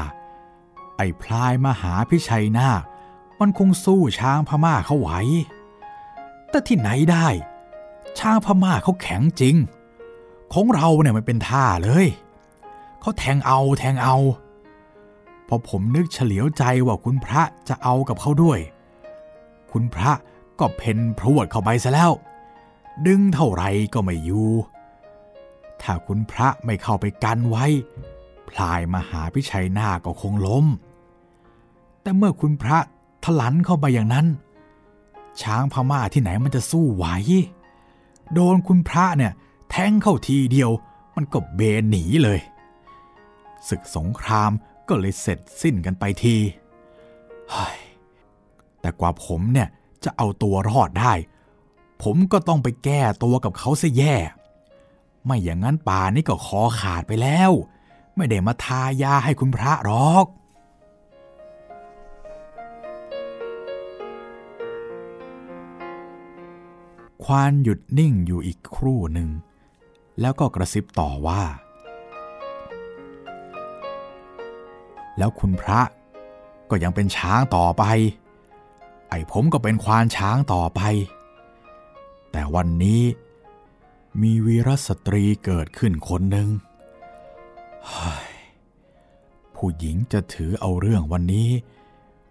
[0.97, 2.81] ไอ้พลายมหาพิชัยนาค
[3.39, 5.09] มันคงสู้ช้างพม่าเขาไหว
[6.49, 7.27] แต่ที่ไหนได้
[8.19, 9.55] ช้างพม่าเขาแข็งจริง
[10.53, 12.07] ของเราเนี่ยมันเป็นท่าเลย
[13.05, 14.15] เขาแทงเอาแทงเอา
[15.47, 18.59] พอผมนึกเฉลียวใจว่าคุณพระจะเอากับเขาด้วย
[19.71, 20.11] คุณพระ
[20.59, 22.11] ก็เพนพรวดเข้าไปซะแล้ว
[23.07, 24.49] ดึงเท่าไรก็ไม่อยู่
[25.81, 27.65] ถ้าคุณพระไม่เข้าไปกันไว้
[28.49, 30.65] พลายมหาพิชัยหน้าก็คงล้ม
[32.01, 32.77] แต่เมื่อคุณพระ
[33.23, 34.27] ทลันเข้าไปอย่างนั้น
[35.41, 37.05] ช้างพม่าที่ไหนมันจะสู้ไหว
[38.33, 39.31] โดนคุณพระเนี่ย
[39.69, 40.71] แทงเข้าทีเดียว
[41.15, 42.41] มันก็เบนหนีเลย
[43.69, 44.51] ศึกสงคราม
[44.87, 46.37] ก็เลยเสร็จสิ้นกันไปที
[48.81, 49.69] แต่กว่าผมเนี่ย
[50.03, 51.13] จะเอาตัวรอดได้
[52.03, 54.15] ผมก็ต้องไปแก้ตัวกับเขาซะแย่
[55.25, 57.51] ไม่อย่างนั้นป่านี่ก็คอขาดไปแล้ว
[58.15, 60.25] ไม่ได้มาทายาให้คุณพระหรอก
[67.23, 69.29] ควานหยุดนิ่งอยู่อีกครู่หนึ่ง
[70.21, 71.41] แล้วก็กระซิบต่อว่า
[75.17, 75.81] แล้วคุณพระ
[76.69, 77.83] ก็ยังเป็นช้างต่อไป
[79.09, 80.81] ไอ้ผมก็เป็นควานช้างต่อไป
[82.31, 83.01] แต่วันนี้
[84.21, 86.49] มีวีรสตรีเกิดขึ้นคนหนึ่ง
[89.55, 91.49] ผู้หญิงจะถือเอาเรื่องวันนี้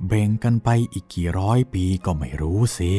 [0.06, 2.92] เบ่งกันไปอีกกี่ร้อยปีก็ไม่รู้สิ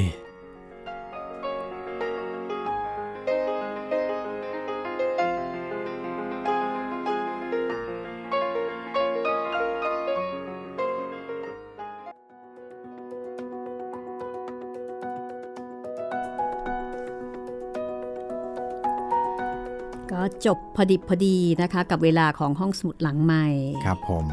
[20.46, 23.46] จบพอดิบพอดีนะคะ กับเวลาของห้องสมุดหลังใหม่
[23.86, 24.28] ครับผม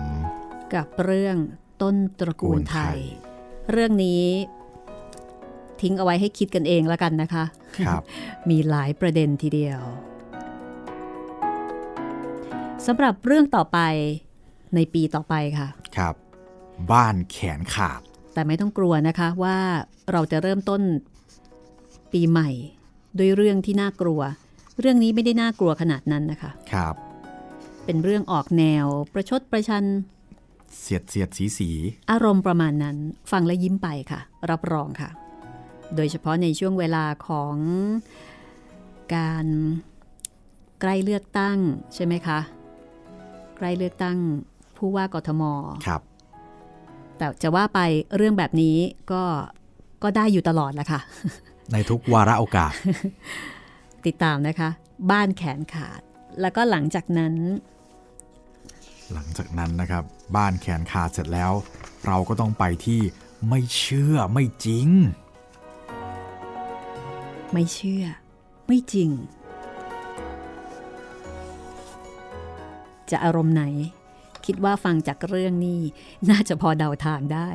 [0.75, 1.37] กับเรื่อง
[1.83, 2.99] ต้นตระกูลไทย
[3.71, 4.25] เรื่องนี้
[5.81, 7.45] ทิ้งเอาไว้ให้คิดกันเองแล้วกันนะคะ
[7.87, 8.03] ครับ
[8.51, 9.81] มีหลายประเด็นทีเดียว
[12.87, 13.79] สำหรับเรื่องต่อไป
[14.75, 16.15] ในปีต่อไปค่ะ ครับ
[16.93, 18.01] บ้านแขนขาด
[18.35, 19.59] แต่ไม่ต้องกลัวนะคะว่า
[20.13, 20.83] เราจะเริ่มต้น
[22.13, 22.51] ปีใหม่
[23.19, 24.21] ด้วยเรื่องที่น่ากลัว
[24.81, 26.95] เรื่องนี้ไม่ได้น่ากลัวขนาดนั้นนะคะ ครับ
[27.85, 29.85] เป็นเรื่องออกแนวประชดประชัน
[30.81, 31.71] เสียดเสียดสีสี
[32.11, 32.97] อารมณ์ประมาณนั้น
[33.31, 34.21] ฟังและยิ้มไปค่ะ
[34.51, 35.11] รับรองค่ะ
[35.97, 37.57] โดยเฉพาะในช่วงเวลาของ
[39.15, 39.47] การ
[40.81, 41.59] ใกล้เลือกตั้ง
[41.95, 42.39] ใช่ไหมคะ
[43.57, 44.19] ใกล้เลือกตั้ง
[44.77, 45.43] ผู้ว่ากทม
[45.87, 46.03] ครับ
[47.17, 47.81] แต่จะว่าไป
[48.17, 48.77] เรื่องแบบนี้
[49.13, 49.23] ก็
[50.03, 51.01] ก็ได้อยู่ตลอดแหละค่ะ
[51.73, 52.73] ในทุกวาระโอกาส
[54.07, 54.71] ติดตามนะคะ
[55.11, 56.01] บ้านแขนขาด
[56.41, 57.35] แล้วก็หลังจากนั้น
[59.13, 60.05] หลังจากนั้นนะครับ
[60.37, 61.53] บ้านแขนขาดเสร็จแล้ว
[62.07, 63.01] เราก็ต้องไปที่
[63.49, 64.89] ไม่เชื่อไม่จริง
[67.53, 68.05] ไม่เชื่อ
[68.67, 69.11] ไม่จริง
[73.11, 73.65] จะอารมณ์ไหน
[74.47, 75.81] คิดว่าฟังจากเรื่องนี้
[76.31, 77.49] น่าจะพอเดาทางได้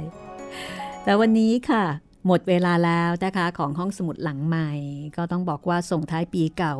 [1.03, 1.83] แต่วันนี้ค่ะ
[2.27, 4.71] หมดเวลาแล้วนะคะของห้องสมุดหลังใหม่
[5.17, 6.75] ก็ต้องบอกว่าส่งท้ายปีเก่า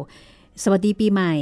[0.64, 1.34] สวัสดีปีใหม่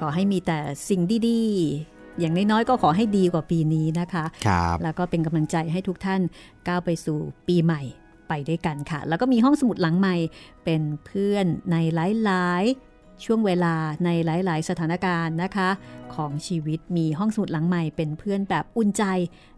[0.00, 6.20] ขอให้มีแต่สิ่งดีๆ อย่างน้อยๆก็ขอให้ดีกว่าปีนี้นะคะครับแล้วก็เป็นกำลังใจให้ทุกท่าน
[6.68, 7.82] ก้าวไปสู่ปีใหม่
[8.28, 10.16] ไปด้วยกันค่ะ แล้วก็มีห้องสมุดหลังใหม่
[10.64, 11.98] เป็นเพื่อนในห
[12.28, 13.74] ลายๆ ช่วงเวลา
[14.04, 15.68] ในหลาย ๆ สถานการณ์นะคะ
[16.14, 19.04] ของชีวิตมีห้องสมุดหลังใหม่เป็นเพื่อนแบบอุ่นใจ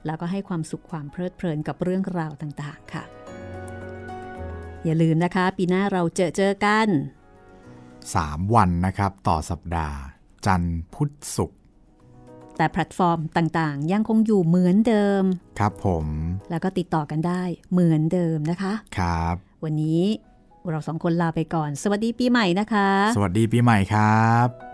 [0.07, 3.05] แล้วก็ให้ความสุขความเพลิดเพลินกับเรื่องราวต่างๆ ค่ะ
[4.85, 6.89] อย่าลืมนะคะ ปีหน้าเราเจอเจอกัน
[7.91, 9.99] 3 วันนะครับ ต่อสัปดาห์
[10.47, 11.59] จันทร์พุธศุกร์
[12.57, 15.22] แต่แพลตฟอร์มต่างๆ ยังคงอยู่เหมือนเดิม
[15.59, 16.07] ครับผม
[16.51, 20.03] แล้วก็ติดต่อกันได้เหมือนเดิมนะคะ ครับ วันนี้
[20.70, 24.74] เราสองคนลาไปก่อน สวัสดีปีใหม่นะคะ สวัสดีปีใหม่ครับ